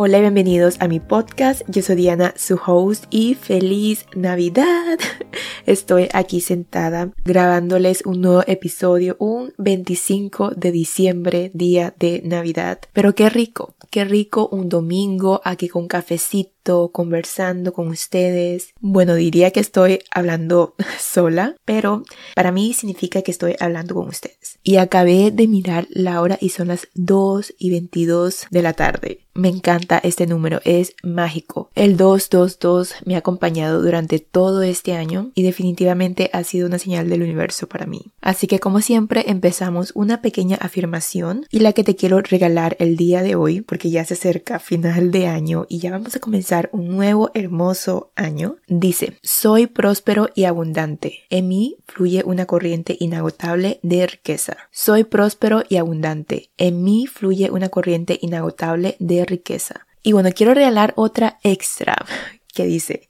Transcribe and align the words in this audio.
Hola 0.00 0.18
y 0.18 0.20
bienvenidos 0.20 0.76
a 0.78 0.86
mi 0.86 1.00
podcast. 1.00 1.62
Yo 1.66 1.82
soy 1.82 1.96
Diana, 1.96 2.32
su 2.36 2.56
host, 2.64 3.06
y 3.10 3.34
feliz 3.34 4.06
Navidad. 4.14 4.96
Estoy 5.66 6.08
aquí 6.12 6.40
sentada 6.40 7.10
grabándoles 7.24 8.06
un 8.06 8.20
nuevo 8.20 8.44
episodio 8.46 9.16
un 9.18 9.54
25 9.58 10.50
de 10.50 10.70
diciembre, 10.70 11.50
día 11.52 11.94
de 11.98 12.22
Navidad. 12.24 12.78
Pero 12.92 13.16
qué 13.16 13.28
rico, 13.28 13.74
qué 13.90 14.04
rico 14.04 14.48
un 14.52 14.68
domingo 14.68 15.40
aquí 15.42 15.66
con 15.68 15.88
cafecito 15.88 16.57
conversando 16.92 17.72
con 17.72 17.88
ustedes. 17.88 18.74
Bueno, 18.80 19.14
diría 19.14 19.50
que 19.50 19.60
estoy 19.60 20.00
hablando 20.10 20.74
sola, 21.00 21.56
pero 21.64 22.02
para 22.34 22.52
mí 22.52 22.74
significa 22.74 23.22
que 23.22 23.30
estoy 23.30 23.56
hablando 23.58 23.94
con 23.94 24.08
ustedes. 24.08 24.58
Y 24.62 24.76
acabé 24.76 25.30
de 25.30 25.48
mirar 25.48 25.86
la 25.90 26.20
hora 26.20 26.38
y 26.40 26.50
son 26.50 26.68
las 26.68 26.88
2 26.94 27.54
y 27.58 27.70
22 27.70 28.46
de 28.50 28.62
la 28.62 28.74
tarde. 28.74 29.20
Me 29.38 29.48
encanta 29.48 30.00
este 30.02 30.26
número, 30.26 30.60
es 30.64 30.94
mágico. 31.04 31.70
El 31.76 31.96
222 31.96 32.96
me 33.04 33.14
ha 33.14 33.18
acompañado 33.18 33.80
durante 33.80 34.18
todo 34.18 34.62
este 34.62 34.94
año 34.94 35.30
y 35.36 35.44
definitivamente 35.44 36.28
ha 36.32 36.42
sido 36.42 36.66
una 36.66 36.80
señal 36.80 37.08
del 37.08 37.22
universo 37.22 37.68
para 37.68 37.86
mí. 37.86 38.06
Así 38.20 38.48
que 38.48 38.58
como 38.58 38.80
siempre 38.80 39.26
empezamos 39.28 39.92
una 39.94 40.22
pequeña 40.22 40.56
afirmación 40.56 41.46
y 41.52 41.60
la 41.60 41.72
que 41.72 41.84
te 41.84 41.94
quiero 41.94 42.20
regalar 42.20 42.76
el 42.80 42.96
día 42.96 43.22
de 43.22 43.36
hoy 43.36 43.60
porque 43.60 43.90
ya 43.90 44.04
se 44.04 44.14
acerca 44.14 44.58
final 44.58 45.12
de 45.12 45.28
año 45.28 45.66
y 45.68 45.78
ya 45.78 45.92
vamos 45.92 46.16
a 46.16 46.20
comenzar 46.20 46.57
un 46.72 46.88
nuevo 46.88 47.30
hermoso 47.34 48.12
año, 48.16 48.56
dice, 48.66 49.18
soy 49.22 49.66
próspero 49.66 50.30
y 50.34 50.44
abundante. 50.44 51.24
En 51.30 51.48
mí 51.48 51.76
fluye 51.86 52.22
una 52.24 52.46
corriente 52.46 52.96
inagotable 52.98 53.78
de 53.82 54.06
riqueza. 54.06 54.56
Soy 54.70 55.04
próspero 55.04 55.62
y 55.68 55.76
abundante. 55.76 56.50
En 56.56 56.82
mí 56.82 57.06
fluye 57.06 57.50
una 57.50 57.68
corriente 57.68 58.18
inagotable 58.20 58.96
de 58.98 59.24
riqueza. 59.24 59.86
Y 60.02 60.12
bueno, 60.12 60.30
quiero 60.34 60.54
regalar 60.54 60.94
otra 60.96 61.38
extra 61.42 61.96
que 62.54 62.64
dice, 62.64 63.08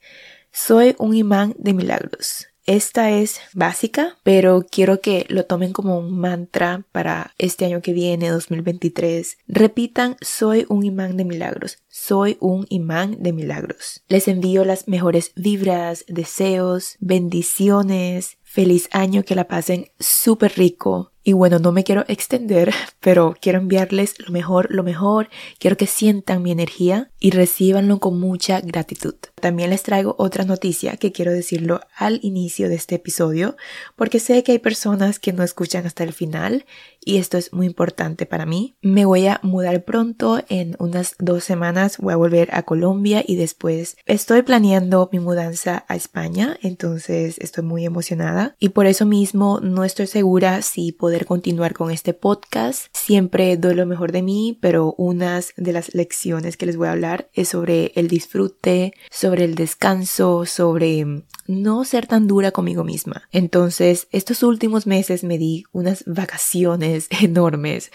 soy 0.51 0.95
un 0.99 1.15
imán 1.15 1.55
de 1.57 1.73
milagros. 1.73 2.48
Esta 2.69 3.09
es 3.09 3.39
básica, 3.55 4.19
pero 4.21 4.63
quiero 4.69 5.01
que 5.01 5.25
lo 5.27 5.47
tomen 5.47 5.73
como 5.73 5.97
un 5.97 6.19
mantra 6.19 6.85
para 6.91 7.33
este 7.39 7.65
año 7.65 7.81
que 7.81 7.93
viene, 7.93 8.29
2023. 8.29 9.39
Repitan, 9.47 10.17
soy 10.21 10.67
un 10.69 10.85
imán 10.85 11.17
de 11.17 11.25
milagros, 11.25 11.79
soy 11.87 12.37
un 12.39 12.67
imán 12.69 13.23
de 13.23 13.33
milagros. 13.33 14.03
Les 14.07 14.27
envío 14.27 14.65
las 14.65 14.87
mejores 14.87 15.31
vibras, 15.35 16.05
deseos, 16.07 16.97
bendiciones, 16.99 18.37
feliz 18.43 18.87
año, 18.91 19.23
que 19.23 19.33
la 19.33 19.47
pasen 19.47 19.87
súper 19.99 20.53
rico, 20.55 21.11
y 21.29 21.33
bueno, 21.33 21.59
no 21.59 21.71
me 21.71 21.83
quiero 21.83 22.05
extender, 22.07 22.73
pero 22.99 23.35
quiero 23.39 23.59
enviarles 23.59 24.17
lo 24.17 24.31
mejor, 24.31 24.65
lo 24.71 24.81
mejor. 24.81 25.29
Quiero 25.59 25.77
que 25.77 25.85
sientan 25.85 26.41
mi 26.41 26.49
energía 26.49 27.11
y 27.19 27.29
recibanlo 27.29 27.99
con 27.99 28.19
mucha 28.19 28.61
gratitud. 28.61 29.13
También 29.39 29.69
les 29.69 29.83
traigo 29.83 30.15
otra 30.17 30.43
noticia 30.43 30.97
que 30.97 31.11
quiero 31.11 31.31
decirlo 31.31 31.81
al 31.95 32.19
inicio 32.23 32.67
de 32.67 32.75
este 32.75 32.95
episodio, 32.95 33.57
porque 33.95 34.19
sé 34.19 34.43
que 34.43 34.53
hay 34.53 34.59
personas 34.59 35.19
que 35.19 35.31
no 35.31 35.43
escuchan 35.43 35.85
hasta 35.85 36.03
el 36.03 36.13
final 36.13 36.65
y 37.03 37.17
esto 37.17 37.37
es 37.37 37.53
muy 37.53 37.65
importante 37.67 38.25
para 38.25 38.45
mí. 38.45 38.75
Me 38.81 39.05
voy 39.05 39.27
a 39.27 39.39
mudar 39.43 39.83
pronto, 39.83 40.43
en 40.49 40.75
unas 40.79 41.15
dos 41.19 41.43
semanas 41.43 41.97
voy 41.97 42.13
a 42.13 42.17
volver 42.17 42.49
a 42.53 42.63
Colombia 42.63 43.23
y 43.25 43.35
después 43.35 43.97
estoy 44.05 44.41
planeando 44.41 45.09
mi 45.11 45.19
mudanza 45.19 45.85
a 45.87 45.95
España, 45.95 46.57
entonces 46.61 47.37
estoy 47.39 47.63
muy 47.63 47.85
emocionada 47.85 48.55
y 48.59 48.69
por 48.69 48.85
eso 48.85 49.05
mismo 49.05 49.59
no 49.61 49.83
estoy 49.83 50.07
segura 50.07 50.61
si 50.61 50.91
poder 50.91 51.18
continuar 51.25 51.73
con 51.73 51.91
este 51.91 52.13
podcast. 52.13 52.87
Siempre 52.93 53.57
doy 53.57 53.75
lo 53.75 53.85
mejor 53.85 54.11
de 54.11 54.21
mí, 54.21 54.57
pero 54.61 54.93
unas 54.97 55.53
de 55.57 55.73
las 55.73 55.93
lecciones 55.93 56.57
que 56.57 56.65
les 56.65 56.77
voy 56.77 56.87
a 56.87 56.91
hablar 56.91 57.29
es 57.33 57.49
sobre 57.49 57.91
el 57.95 58.07
disfrute, 58.07 58.93
sobre 59.09 59.45
el 59.45 59.55
descanso, 59.55 60.45
sobre 60.45 61.23
no 61.47 61.83
ser 61.83 62.05
tan 62.05 62.27
dura 62.27 62.51
conmigo 62.51 62.83
misma. 62.83 63.23
Entonces, 63.31 64.07
estos 64.11 64.43
últimos 64.43 64.85
meses 64.85 65.23
me 65.23 65.39
di 65.39 65.63
unas 65.71 66.03
vacaciones 66.05 67.07
enormes. 67.21 67.91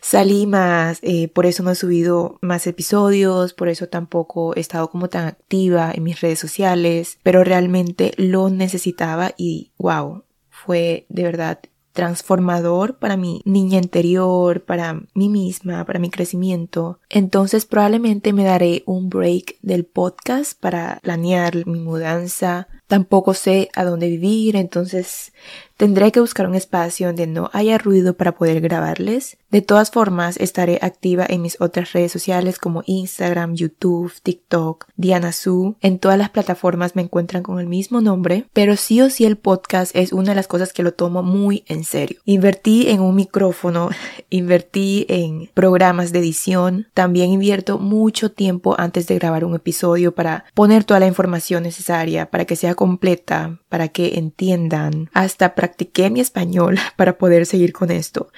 Salí 0.00 0.46
más, 0.46 0.98
eh, 1.02 1.28
por 1.28 1.46
eso 1.46 1.62
no 1.62 1.70
he 1.70 1.74
subido 1.74 2.38
más 2.40 2.66
episodios, 2.66 3.52
por 3.52 3.68
eso 3.68 3.88
tampoco 3.88 4.56
he 4.56 4.60
estado 4.60 4.88
como 4.90 5.08
tan 5.08 5.26
activa 5.26 5.92
en 5.94 6.02
mis 6.02 6.20
redes 6.20 6.38
sociales, 6.38 7.18
pero 7.22 7.44
realmente 7.44 8.14
lo 8.16 8.48
necesitaba 8.48 9.34
y 9.36 9.72
wow, 9.76 10.24
fue 10.48 11.06
de 11.08 11.24
verdad 11.24 11.60
transformador 11.94 12.96
para 12.96 13.16
mi 13.16 13.40
niña 13.44 13.78
interior, 13.78 14.60
para 14.62 15.00
mí 15.14 15.28
misma, 15.28 15.84
para 15.86 16.00
mi 16.00 16.10
crecimiento. 16.10 16.98
Entonces 17.14 17.64
probablemente 17.64 18.32
me 18.32 18.42
daré 18.42 18.82
un 18.86 19.08
break 19.08 19.58
del 19.62 19.84
podcast 19.84 20.58
para 20.58 20.98
planear 21.00 21.64
mi 21.64 21.78
mudanza. 21.78 22.66
Tampoco 22.88 23.34
sé 23.34 23.70
a 23.76 23.84
dónde 23.84 24.08
vivir, 24.08 24.56
entonces 24.56 25.32
Tendré 25.76 26.12
que 26.12 26.20
buscar 26.20 26.46
un 26.46 26.54
espacio 26.54 27.08
donde 27.08 27.26
no 27.26 27.50
haya 27.52 27.78
ruido 27.78 28.14
para 28.14 28.32
poder 28.36 28.60
grabarles. 28.60 29.38
De 29.50 29.60
todas 29.60 29.90
formas, 29.90 30.36
estaré 30.36 30.78
activa 30.82 31.26
en 31.28 31.42
mis 31.42 31.60
otras 31.60 31.92
redes 31.92 32.12
sociales 32.12 32.60
como 32.60 32.84
Instagram, 32.86 33.56
YouTube, 33.56 34.12
TikTok, 34.22 34.86
Diana 34.96 35.32
Su. 35.32 35.74
En 35.80 35.98
todas 35.98 36.16
las 36.16 36.30
plataformas 36.30 36.94
me 36.94 37.02
encuentran 37.02 37.42
con 37.42 37.58
el 37.58 37.66
mismo 37.66 38.00
nombre, 38.00 38.46
pero 38.52 38.76
sí 38.76 39.00
o 39.00 39.10
sí 39.10 39.24
el 39.24 39.36
podcast 39.36 39.94
es 39.96 40.12
una 40.12 40.30
de 40.30 40.36
las 40.36 40.46
cosas 40.46 40.72
que 40.72 40.84
lo 40.84 40.94
tomo 40.94 41.24
muy 41.24 41.64
en 41.66 41.82
serio. 41.82 42.20
Invertí 42.24 42.88
en 42.88 43.00
un 43.00 43.16
micrófono, 43.16 43.90
invertí 44.30 45.06
en 45.08 45.50
programas 45.54 46.12
de 46.12 46.20
edición, 46.20 46.86
también 46.94 47.03
invierto 47.32 47.78
mucho 47.78 48.32
tiempo 48.32 48.74
antes 48.78 49.06
de 49.06 49.16
grabar 49.16 49.44
un 49.44 49.54
episodio 49.54 50.14
para 50.14 50.44
poner 50.54 50.84
toda 50.84 51.00
la 51.00 51.06
información 51.06 51.62
necesaria 51.62 52.30
para 52.30 52.44
que 52.44 52.56
sea 52.56 52.74
completa, 52.74 53.58
para 53.68 53.88
que 53.88 54.18
entiendan, 54.18 55.10
hasta 55.12 55.54
practiqué 55.54 56.10
mi 56.10 56.20
español 56.20 56.78
para 56.96 57.18
poder 57.18 57.46
seguir 57.46 57.72
con 57.72 57.90
esto. 57.90 58.28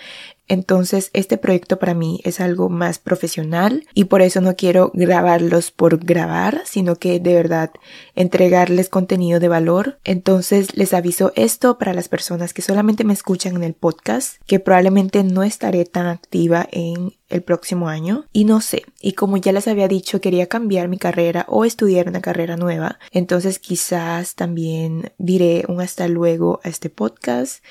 Entonces 0.49 1.11
este 1.13 1.39
proyecto 1.39 1.79
para 1.79 1.95
mí 1.95 2.21
es 2.25 2.41
algo 2.41 2.69
más 2.69 2.99
profesional 2.99 3.87
y 3.95 4.05
por 4.05 4.23
eso 4.23 4.41
no 4.41 4.57
quiero 4.57 4.91
grabarlos 4.95 5.71
por 5.71 5.99
grabar, 5.99 6.63
sino 6.65 6.97
que 6.97 7.21
de 7.21 7.35
verdad 7.35 7.71
entregarles 8.15 8.89
contenido 8.89 9.41
de 9.41 9.49
valor. 9.49 9.99
Entonces 10.05 10.77
les 10.77 10.95
aviso 10.95 11.33
esto 11.37 11.79
para 11.79 11.95
las 11.95 12.09
personas 12.09 12.55
que 12.55 12.63
solamente 12.63 13.05
me 13.05 13.13
escuchan 13.13 13.57
en 13.57 13.65
el 13.65 13.75
podcast, 13.75 14.41
que 14.47 14.61
probablemente 14.61 15.25
no 15.25 15.43
estaré 15.43 15.85
tan 15.85 16.07
activa 16.07 16.69
en 16.71 17.15
el 17.29 17.43
próximo 17.43 17.89
año 17.89 18.25
y 18.33 18.45
no 18.45 18.61
sé 18.61 18.85
y 19.01 19.13
como 19.13 19.37
ya 19.37 19.53
les 19.53 19.67
había 19.67 19.89
dicho 19.89 20.21
quería 20.21 20.47
cambiar 20.47 20.89
mi 20.89 20.97
carrera 20.97 21.45
o 21.49 21.65
estudiar 21.65 22.09
una 22.09 22.21
carrera 22.21 22.57
nueva 22.57 23.01
entonces 23.11 23.59
quizás 23.59 24.37
también 24.37 25.13
diré 25.19 25.65
un 25.69 25.81
hasta 25.81 26.07
luego 26.07 26.61
a 26.63 26.69
este 26.69 26.89
podcast 26.89 27.65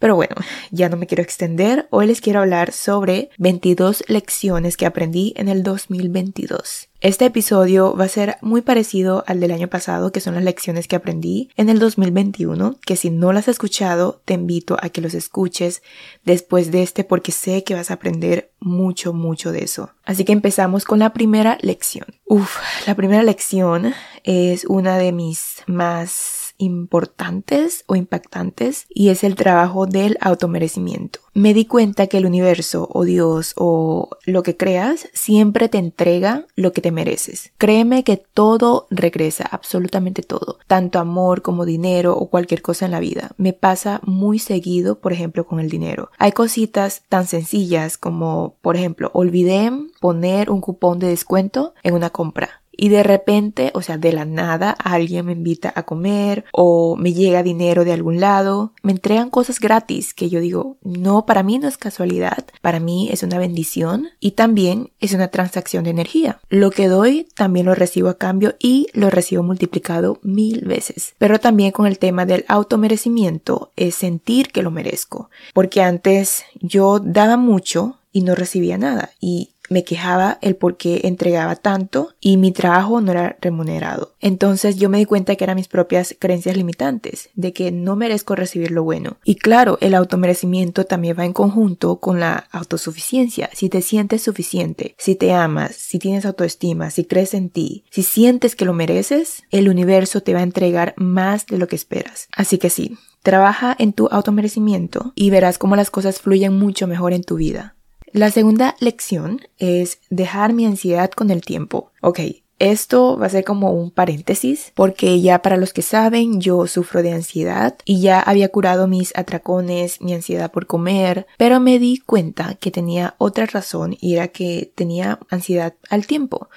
pero 0.00 0.16
bueno, 0.16 0.34
ya 0.72 0.88
no 0.88 0.96
me 0.96 1.06
quiero 1.06 1.22
extender. 1.22 1.86
Hoy 1.90 2.08
les 2.08 2.20
quiero 2.20 2.40
hablar 2.40 2.72
sobre 2.72 3.30
22 3.38 4.02
lecciones 4.08 4.76
que 4.76 4.86
aprendí 4.86 5.34
en 5.36 5.48
el 5.48 5.62
2022. 5.62 6.88
Este 7.02 7.26
episodio 7.26 7.94
va 7.96 8.04
a 8.04 8.08
ser 8.08 8.36
muy 8.40 8.62
parecido 8.62 9.24
al 9.26 9.40
del 9.40 9.52
año 9.52 9.68
pasado, 9.68 10.10
que 10.10 10.20
son 10.20 10.34
las 10.34 10.44
lecciones 10.44 10.88
que 10.88 10.96
aprendí 10.96 11.50
en 11.56 11.68
el 11.68 11.78
2021, 11.78 12.78
que 12.84 12.96
si 12.96 13.10
no 13.10 13.32
las 13.32 13.44
has 13.44 13.54
escuchado, 13.54 14.20
te 14.24 14.34
invito 14.34 14.76
a 14.80 14.88
que 14.88 15.00
los 15.00 15.14
escuches 15.14 15.82
después 16.24 16.70
de 16.70 16.82
este 16.82 17.04
porque 17.04 17.32
sé 17.32 17.62
que 17.62 17.74
vas 17.74 17.90
a 17.90 17.94
aprender 17.94 18.52
mucho, 18.58 19.12
mucho 19.12 19.52
de 19.52 19.64
eso. 19.64 19.90
Así 20.04 20.24
que 20.24 20.32
empezamos 20.32 20.84
con 20.84 20.98
la 20.98 21.12
primera 21.12 21.58
lección. 21.60 22.06
Uf, 22.26 22.56
la 22.86 22.94
primera 22.94 23.22
lección 23.22 23.94
es 24.24 24.64
una 24.64 24.98
de 24.98 25.12
mis 25.12 25.62
más 25.66 26.49
importantes 26.60 27.84
o 27.86 27.96
impactantes 27.96 28.86
y 28.88 29.08
es 29.08 29.24
el 29.24 29.34
trabajo 29.34 29.86
del 29.86 30.16
automerecimiento. 30.20 31.20
Me 31.32 31.54
di 31.54 31.64
cuenta 31.64 32.06
que 32.06 32.18
el 32.18 32.26
universo 32.26 32.88
o 32.92 33.04
Dios 33.04 33.54
o 33.56 34.10
lo 34.26 34.42
que 34.42 34.56
creas 34.56 35.08
siempre 35.12 35.68
te 35.68 35.78
entrega 35.78 36.46
lo 36.56 36.72
que 36.72 36.80
te 36.80 36.90
mereces. 36.90 37.52
Créeme 37.56 38.04
que 38.04 38.16
todo 38.16 38.86
regresa, 38.90 39.48
absolutamente 39.50 40.22
todo, 40.22 40.58
tanto 40.66 40.98
amor 40.98 41.42
como 41.42 41.64
dinero 41.64 42.16
o 42.16 42.28
cualquier 42.28 42.62
cosa 42.62 42.86
en 42.86 42.92
la 42.92 43.00
vida. 43.00 43.30
Me 43.36 43.52
pasa 43.52 44.00
muy 44.04 44.38
seguido, 44.38 44.98
por 44.98 45.12
ejemplo, 45.12 45.46
con 45.46 45.60
el 45.60 45.70
dinero. 45.70 46.10
Hay 46.18 46.32
cositas 46.32 47.04
tan 47.08 47.26
sencillas 47.26 47.96
como, 47.96 48.56
por 48.60 48.76
ejemplo, 48.76 49.10
olvidé 49.14 49.70
poner 50.00 50.50
un 50.50 50.60
cupón 50.60 50.98
de 50.98 51.08
descuento 51.08 51.74
en 51.82 51.94
una 51.94 52.10
compra 52.10 52.59
y 52.72 52.88
de 52.88 53.02
repente, 53.02 53.70
o 53.74 53.82
sea, 53.82 53.98
de 53.98 54.12
la 54.12 54.24
nada, 54.24 54.70
alguien 54.70 55.26
me 55.26 55.32
invita 55.32 55.72
a 55.74 55.82
comer 55.82 56.44
o 56.52 56.96
me 56.96 57.12
llega 57.12 57.42
dinero 57.42 57.84
de 57.84 57.92
algún 57.92 58.20
lado, 58.20 58.72
me 58.82 58.92
entregan 58.92 59.30
cosas 59.30 59.60
gratis 59.60 60.14
que 60.14 60.30
yo 60.30 60.40
digo, 60.40 60.78
no, 60.82 61.26
para 61.26 61.42
mí 61.42 61.58
no 61.58 61.68
es 61.68 61.76
casualidad, 61.76 62.44
para 62.62 62.80
mí 62.80 63.08
es 63.10 63.22
una 63.22 63.38
bendición 63.38 64.08
y 64.18 64.32
también 64.32 64.90
es 65.00 65.12
una 65.12 65.28
transacción 65.28 65.84
de 65.84 65.90
energía. 65.90 66.40
Lo 66.48 66.70
que 66.70 66.88
doy 66.88 67.28
también 67.34 67.66
lo 67.66 67.74
recibo 67.74 68.08
a 68.08 68.18
cambio 68.18 68.54
y 68.58 68.86
lo 68.92 69.10
recibo 69.10 69.42
multiplicado 69.42 70.18
mil 70.22 70.62
veces. 70.66 71.14
Pero 71.18 71.38
también 71.38 71.72
con 71.72 71.86
el 71.86 71.98
tema 71.98 72.26
del 72.26 72.44
automerecimiento 72.48 73.72
es 73.76 73.94
sentir 73.94 74.48
que 74.52 74.62
lo 74.62 74.70
merezco, 74.70 75.30
porque 75.52 75.82
antes 75.82 76.44
yo 76.60 76.98
daba 76.98 77.36
mucho 77.36 77.98
y 78.12 78.22
no 78.22 78.34
recibía 78.34 78.78
nada 78.78 79.10
y 79.20 79.50
me 79.70 79.84
quejaba 79.84 80.38
el 80.42 80.56
por 80.56 80.76
qué 80.76 81.00
entregaba 81.04 81.56
tanto 81.56 82.10
y 82.20 82.36
mi 82.36 82.52
trabajo 82.52 83.00
no 83.00 83.12
era 83.12 83.38
remunerado. 83.40 84.14
Entonces 84.20 84.76
yo 84.76 84.90
me 84.90 84.98
di 84.98 85.06
cuenta 85.06 85.36
que 85.36 85.44
eran 85.44 85.56
mis 85.56 85.68
propias 85.68 86.14
creencias 86.18 86.56
limitantes, 86.56 87.30
de 87.34 87.52
que 87.54 87.70
no 87.70 87.96
merezco 87.96 88.34
recibir 88.34 88.72
lo 88.72 88.82
bueno. 88.82 89.16
Y 89.24 89.36
claro, 89.36 89.78
el 89.80 89.94
automerecimiento 89.94 90.84
también 90.84 91.16
va 91.18 91.24
en 91.24 91.32
conjunto 91.32 92.00
con 92.00 92.20
la 92.20 92.48
autosuficiencia. 92.50 93.48
Si 93.54 93.68
te 93.68 93.80
sientes 93.80 94.22
suficiente, 94.22 94.94
si 94.98 95.14
te 95.14 95.32
amas, 95.32 95.76
si 95.76 95.98
tienes 95.98 96.26
autoestima, 96.26 96.90
si 96.90 97.04
crees 97.04 97.32
en 97.32 97.48
ti, 97.48 97.84
si 97.90 98.02
sientes 98.02 98.56
que 98.56 98.64
lo 98.64 98.72
mereces, 98.72 99.44
el 99.50 99.68
universo 99.68 100.20
te 100.20 100.34
va 100.34 100.40
a 100.40 100.44
entregar 100.44 100.94
más 100.96 101.46
de 101.46 101.58
lo 101.58 101.68
que 101.68 101.76
esperas. 101.76 102.28
Así 102.32 102.58
que 102.58 102.70
sí, 102.70 102.98
trabaja 103.22 103.76
en 103.78 103.92
tu 103.92 104.08
automerecimiento 104.10 105.12
y 105.14 105.30
verás 105.30 105.58
cómo 105.58 105.76
las 105.76 105.90
cosas 105.90 106.20
fluyen 106.20 106.58
mucho 106.58 106.88
mejor 106.88 107.12
en 107.12 107.22
tu 107.22 107.36
vida. 107.36 107.76
La 108.12 108.30
segunda 108.30 108.74
lección 108.80 109.40
es 109.58 110.00
dejar 110.10 110.52
mi 110.52 110.66
ansiedad 110.66 111.10
con 111.10 111.30
el 111.30 111.42
tiempo. 111.42 111.92
Ok, 112.00 112.20
esto 112.58 113.16
va 113.16 113.26
a 113.26 113.30
ser 113.30 113.44
como 113.44 113.72
un 113.72 113.90
paréntesis 113.90 114.72
porque 114.74 115.20
ya 115.20 115.42
para 115.42 115.56
los 115.56 115.72
que 115.72 115.80
saben 115.80 116.40
yo 116.40 116.66
sufro 116.66 117.02
de 117.02 117.12
ansiedad 117.12 117.78
y 117.84 118.02
ya 118.02 118.20
había 118.20 118.50
curado 118.50 118.86
mis 118.88 119.16
atracones, 119.16 120.02
mi 120.02 120.12
ansiedad 120.12 120.50
por 120.50 120.66
comer, 120.66 121.26
pero 121.38 121.60
me 121.60 121.78
di 121.78 121.98
cuenta 122.04 122.56
que 122.56 122.70
tenía 122.70 123.14
otra 123.16 123.46
razón 123.46 123.96
y 123.98 124.14
era 124.14 124.28
que 124.28 124.72
tenía 124.74 125.20
ansiedad 125.30 125.74
al 125.88 126.06
tiempo. 126.06 126.50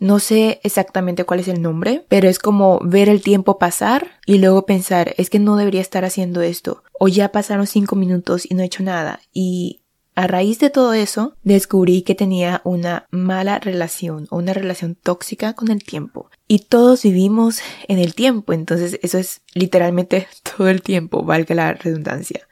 No 0.00 0.18
sé 0.18 0.58
exactamente 0.64 1.24
cuál 1.24 1.40
es 1.40 1.48
el 1.48 1.62
nombre, 1.62 2.04
pero 2.08 2.28
es 2.28 2.40
como 2.40 2.80
ver 2.82 3.08
el 3.08 3.22
tiempo 3.22 3.58
pasar 3.58 4.18
y 4.26 4.38
luego 4.38 4.66
pensar, 4.66 5.14
es 5.18 5.30
que 5.30 5.38
no 5.38 5.56
debería 5.56 5.82
estar 5.82 6.04
haciendo 6.04 6.42
esto. 6.42 6.82
O 6.98 7.06
ya 7.06 7.30
pasaron 7.30 7.68
cinco 7.68 7.94
minutos 7.94 8.44
y 8.50 8.54
no 8.54 8.62
he 8.62 8.66
hecho 8.66 8.82
nada. 8.82 9.20
Y 9.32 9.83
a 10.14 10.26
raíz 10.26 10.58
de 10.60 10.70
todo 10.70 10.92
eso, 10.92 11.36
descubrí 11.42 12.02
que 12.02 12.14
tenía 12.14 12.60
una 12.64 13.06
mala 13.10 13.58
relación 13.58 14.26
o 14.30 14.36
una 14.36 14.52
relación 14.52 14.94
tóxica 14.94 15.54
con 15.54 15.70
el 15.70 15.82
tiempo. 15.82 16.30
Y 16.46 16.60
todos 16.60 17.02
vivimos 17.02 17.60
en 17.88 17.98
el 17.98 18.14
tiempo, 18.14 18.52
entonces 18.52 18.98
eso 19.02 19.18
es 19.18 19.42
literalmente 19.54 20.28
todo 20.56 20.68
el 20.68 20.82
tiempo, 20.82 21.24
valga 21.24 21.54
la 21.54 21.72
redundancia. 21.72 22.46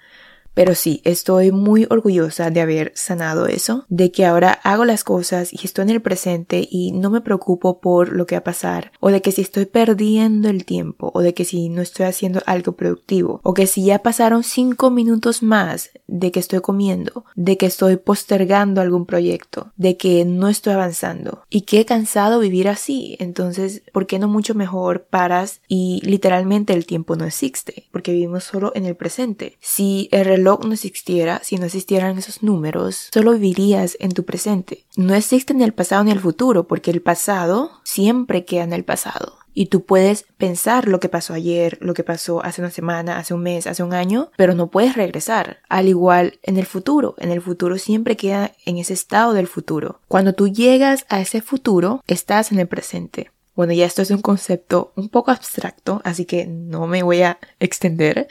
Pero 0.55 0.75
sí, 0.75 1.01
estoy 1.05 1.51
muy 1.51 1.87
orgullosa 1.89 2.51
de 2.51 2.61
haber 2.61 2.93
sanado 2.95 3.47
eso, 3.47 3.87
de 3.89 4.13
que 4.13 4.27
ahora 4.27 4.53
hago 4.53 4.85
las 4.85 5.05
cosas 5.05 5.53
y 5.53 5.65
estoy 5.65 5.85
en 5.85 5.91
el 5.91 6.03
presente 6.03 6.67
y 6.71 6.93
no 6.93 7.11
me 7.11 7.21
preocupo 7.21 7.81
por 7.81 8.13
lo 8.13 8.27
que 8.27 8.35
va 8.35 8.41
a 8.41 8.45
pasar, 8.45 8.93
o 9.01 9.11
de 9.11 9.23
que 9.23 9.33
si 9.33 9.41
estoy 9.41 9.67
perdiendo 9.67 10.49
el 10.49 10.65
tiempo, 10.65 11.11
o 11.15 11.21
de 11.21 11.35
que 11.35 11.45
si 11.45 11.69
no 11.69 11.83
estoy 11.83 12.07
haciendo 12.07 12.43
algo 12.47 12.73
productivo, 12.73 13.41
o 13.43 13.55
que 13.55 13.67
si 13.67 13.85
ya 13.85 14.01
pasaron 14.01 14.43
cinco 14.43 14.91
minutos 14.91 15.43
más 15.43 15.91
de 16.07 16.31
que 16.31 16.41
estoy 16.41 16.61
comiendo, 16.61 17.25
de 17.35 17.57
que 17.57 17.67
estoy 17.67 17.97
postergando 17.97 18.81
algún 18.81 19.07
proyecto, 19.07 19.73
de 19.77 19.97
que 19.97 20.25
no 20.25 20.49
estoy 20.49 20.75
avanzando 20.75 21.45
y 21.49 21.63
que 21.63 21.81
he 21.81 21.85
cansado 21.87 22.41
vivir 22.41 22.69
así. 22.69 23.17
Entonces, 23.19 23.83
¿por 23.93 24.07
qué 24.07 24.19
no 24.19 24.29
mucho 24.29 24.55
mejor 24.55 25.05
paras 25.05 25.63
y 25.69 26.01
literalmente 26.05 26.75
el 26.75 26.85
tiempo 26.85 27.17
no 27.17 27.25
existe? 27.25 27.89
Porque 27.91 28.13
vivimos 28.13 28.45
solo 28.45 28.73
en 28.75 28.85
el 28.85 28.97
presente. 28.97 29.57
Si 29.61 30.09
el 30.13 30.25
reloj 30.43 30.65
no 30.65 30.73
existiera, 30.73 31.41
si 31.45 31.57
no 31.57 31.67
existieran 31.67 32.19
esos 32.19 32.43
números, 32.43 33.09
solo 33.15 33.33
vivirías 33.33 33.97
en 34.01 34.11
tu 34.11 34.25
presente. 34.25 34.85
No 34.97 35.15
existe 35.15 35.55
ni 35.55 35.63
el 35.63 35.73
pasado 35.73 36.03
ni 36.03 36.11
el 36.11 36.21
futuro, 36.21 36.67
porque 36.67 36.91
el 36.91 37.01
pasado 37.01 37.71
siempre 37.85 38.45
queda 38.45 38.65
en 38.65 38.73
el 38.73 38.85
pasado. 38.85 39.39
Y 39.55 39.67
tú 39.67 39.85
puedes 39.85 40.25
pensar 40.39 40.89
lo 40.89 40.99
que 40.99 41.11
pasó 41.11 41.35
ayer, 41.35 41.79
lo 41.81 41.95
que 41.95 42.05
pasó 42.05 42.43
hace 42.43 42.63
una 42.63 42.71
semana, 42.71 43.19
hace 43.19 43.35
un 43.35 43.43
mes, 43.43 43.67
hace 43.67 43.83
un 43.83 43.93
año, 43.93 44.31
pero 44.37 44.55
no 44.55 44.69
puedes 44.69 44.97
regresar. 44.97 45.59
Al 45.69 45.89
igual 45.89 46.39
en 46.43 46.57
el 46.57 46.67
futuro, 46.67 47.15
en 47.19 47.31
el 47.31 47.43
futuro 47.43 47.77
siempre 47.79 48.17
queda 48.17 48.53
en 48.65 48.79
ese 48.79 48.95
estado 48.95 49.35
del 49.35 49.47
futuro. 49.47 50.01
Cuando 50.09 50.33
tú 50.33 50.49
llegas 50.49 51.05
a 51.11 51.21
ese 51.21 51.43
futuro, 51.43 52.03
estás 52.07 52.51
en 52.51 52.61
el 52.61 52.67
presente. 52.67 53.31
Bueno, 53.55 53.75
ya 53.75 53.85
esto 53.85 54.01
es 54.01 54.11
un 54.11 54.23
concepto 54.23 54.93
un 54.97 55.11
poco 55.11 55.31
abstracto, 55.31 56.01
así 56.05 56.25
que 56.25 56.47
no 56.47 56.87
me 56.87 57.03
voy 57.03 57.21
a 57.21 57.39
extender. 57.61 58.29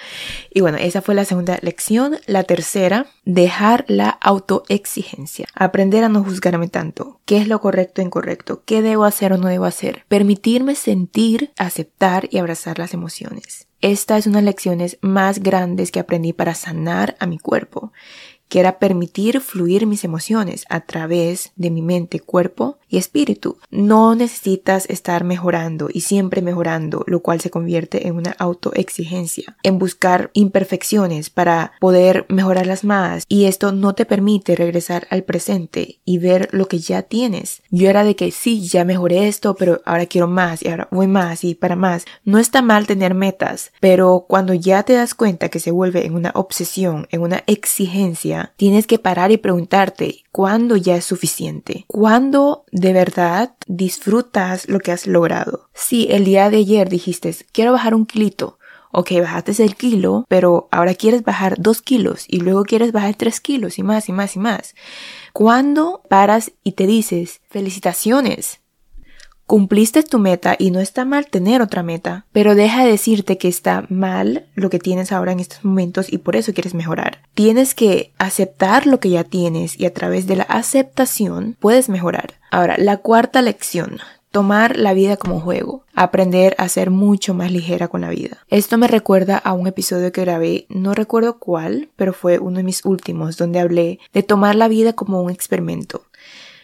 Y 0.52 0.62
bueno, 0.62 0.80
esa 0.80 1.02
fue 1.02 1.14
la 1.14 1.26
segunda 1.26 1.60
lección. 1.62 2.18
La 2.26 2.44
tercera, 2.44 3.06
dejar 3.24 3.86
la 3.88 4.10
autoexigencia. 4.10 5.48
Aprender 5.54 6.04
a 6.04 6.10
no 6.10 6.24
juzgarme 6.24 6.70
tanto. 6.70 7.20
¿Qué 7.26 7.38
es 7.38 7.48
lo 7.48 7.62
correcto 7.62 8.02
e 8.02 8.06
incorrecto? 8.06 8.64
¿Qué 8.66 8.82
debo 8.82 9.04
hacer 9.04 9.34
o 9.34 9.38
no 9.38 9.48
debo 9.48 9.66
hacer? 9.66 10.06
Permitirme 10.08 10.76
sentir, 10.76 11.52
aceptar 11.58 12.28
y 12.32 12.40
abrazar 12.40 12.80
las 12.80 12.96
emociones. 12.96 13.68
Esta 13.80 14.18
es 14.18 14.26
una 14.26 14.40
de 14.40 14.44
las 14.44 14.54
lecciones 14.54 14.98
más 15.02 15.40
grandes 15.40 15.92
que 15.92 16.00
aprendí 16.00 16.34
para 16.34 16.56
sanar 16.56 17.16
a 17.20 17.28
mi 17.28 17.38
cuerpo 17.38 17.92
que 18.52 18.60
era 18.60 18.80
permitir 18.80 19.40
fluir 19.40 19.88
mis 19.88 20.04
emociones 20.04 20.66
a 20.68 20.82
través 20.82 21.54
de 21.56 21.72
mi 21.72 21.82
mente, 21.82 22.20
cuerpo 22.20 22.80
y 22.92 22.98
espíritu. 22.98 23.58
No 23.72 24.14
necesitas 24.14 24.86
estar 24.88 25.24
mejorando 25.24 25.90
y 25.92 26.02
siempre 26.02 26.42
mejorando, 26.42 27.04
lo 27.08 27.22
cual 27.22 27.42
se 27.42 27.50
convierte 27.50 28.08
en 28.08 28.16
una 28.16 28.36
autoexigencia, 28.38 29.58
en 29.64 29.80
buscar 29.80 30.30
imperfecciones 30.34 31.30
para 31.30 31.72
poder 31.80 32.26
mejorarlas 32.30 32.84
más 32.84 33.24
y 33.28 33.46
esto 33.46 33.72
no 33.72 33.96
te 33.96 34.06
permite 34.06 34.56
regresar 34.56 35.08
al 35.10 35.24
presente 35.24 36.00
y 36.06 36.18
ver 36.18 36.50
lo 36.52 36.68
que 36.68 36.80
ya 36.80 37.02
tienes. 37.02 37.64
Yo 37.72 37.90
era 37.90 38.04
de 38.04 38.16
que 38.16 38.32
sí, 38.32 38.68
ya 38.68 38.84
mejoré 38.84 39.28
esto, 39.28 39.56
pero 39.56 39.82
ahora 39.86 40.06
quiero 40.06 40.28
más 40.28 40.62
y 40.62 40.68
ahora 40.68 40.90
voy 40.92 41.08
más 41.08 41.44
y 41.44 41.56
para 41.56 41.76
más. 41.76 42.06
No 42.26 42.38
está 42.38 42.62
mal 42.62 42.88
tener 42.88 43.14
metas, 43.14 43.72
pero 43.80 44.26
cuando 44.28 44.54
ya 44.54 44.84
te 44.84 44.94
das 44.94 45.16
cuenta 45.16 45.50
que 45.50 45.60
se 45.60 45.72
vuelve 45.72 46.06
en 46.06 46.16
una 46.16 46.32
obsesión, 46.36 47.08
en 47.12 47.22
una 47.22 47.44
exigencia, 47.48 48.54
tienes 48.58 48.86
que 48.86 49.00
parar 49.00 49.32
y 49.32 49.38
preguntarte 49.38 50.24
cuándo 50.32 50.76
ya 50.76 50.96
es 50.98 51.06
suficiente, 51.06 51.86
cuándo 51.88 52.66
de 52.82 52.94
verdad 52.94 53.56
disfrutas 53.68 54.68
lo 54.68 54.80
que 54.80 54.92
has 54.92 55.08
logrado. 55.08 55.70
Si 55.74 56.08
el 56.12 56.26
día 56.26 56.50
de 56.50 56.58
ayer 56.58 56.90
dijiste 56.90 57.34
quiero 57.54 57.72
bajar 57.72 57.94
un 57.94 58.06
kilito, 58.06 58.58
ok, 58.92 59.12
bajaste 59.22 59.64
el 59.64 59.76
kilo, 59.76 60.26
pero 60.28 60.68
ahora 60.72 60.96
quieres 60.96 61.24
bajar 61.24 61.56
dos 61.60 61.82
kilos 61.82 62.26
y 62.28 62.40
luego 62.40 62.64
quieres 62.64 62.92
bajar 62.92 63.16
tres 63.16 63.40
kilos 63.40 63.78
y 63.78 63.84
más 63.84 64.10
y 64.10 64.12
más 64.12 64.36
y 64.36 64.40
más. 64.40 64.76
¿Cuándo 65.32 66.02
paras 66.10 66.52
y 66.64 66.74
te 66.74 66.88
dices, 66.88 67.42
felicitaciones, 67.50 68.62
Cumpliste 69.52 70.02
tu 70.04 70.18
meta 70.18 70.56
y 70.58 70.72
no 70.72 70.80
está 70.80 71.04
mal 71.04 71.28
tener 71.28 71.62
otra 71.62 71.84
meta, 71.84 72.26
pero 72.32 72.56
deja 72.56 72.86
de 72.86 72.92
decirte 72.92 73.38
que 73.38 73.50
está 73.50 73.86
mal 73.90 74.46
lo 74.56 74.70
que 74.70 74.80
tienes 74.80 75.12
ahora 75.12 75.34
en 75.34 75.42
estos 75.42 75.66
momentos 75.66 76.08
y 76.10 76.20
por 76.20 76.38
eso 76.38 76.54
quieres 76.54 76.74
mejorar. 76.74 77.24
Tienes 77.34 77.76
que 77.76 78.14
aceptar 78.18 78.88
lo 78.88 79.02
que 79.02 79.10
ya 79.10 79.26
tienes 79.26 79.78
y 79.78 79.86
a 79.86 79.94
través 79.94 80.26
de 80.26 80.38
la 80.38 80.44
aceptación 80.44 81.58
puedes 81.60 81.90
mejorar. 81.90 82.36
Ahora, 82.50 82.78
la 82.78 82.96
cuarta 82.96 83.42
lección. 83.42 83.98
Tomar 84.32 84.78
la 84.78 84.94
vida 84.94 85.18
como 85.18 85.42
juego, 85.42 85.84
aprender 85.94 86.56
a 86.58 86.70
ser 86.70 86.90
mucho 86.90 87.34
más 87.34 87.52
ligera 87.52 87.90
con 87.90 88.00
la 88.00 88.10
vida. 88.10 88.38
Esto 88.48 88.78
me 88.78 88.88
recuerda 88.88 89.38
a 89.38 89.52
un 89.52 89.68
episodio 89.68 90.14
que 90.14 90.22
grabé, 90.22 90.66
no 90.70 90.94
recuerdo 90.94 91.40
cuál, 91.40 91.90
pero 91.98 92.14
fue 92.14 92.40
uno 92.40 92.56
de 92.56 92.64
mis 92.64 92.86
últimos, 92.86 93.36
donde 93.36 93.60
hablé 93.60 94.00
de 94.14 94.24
tomar 94.24 94.56
la 94.56 94.70
vida 94.70 94.94
como 94.94 95.22
un 95.22 95.30
experimento 95.30 96.04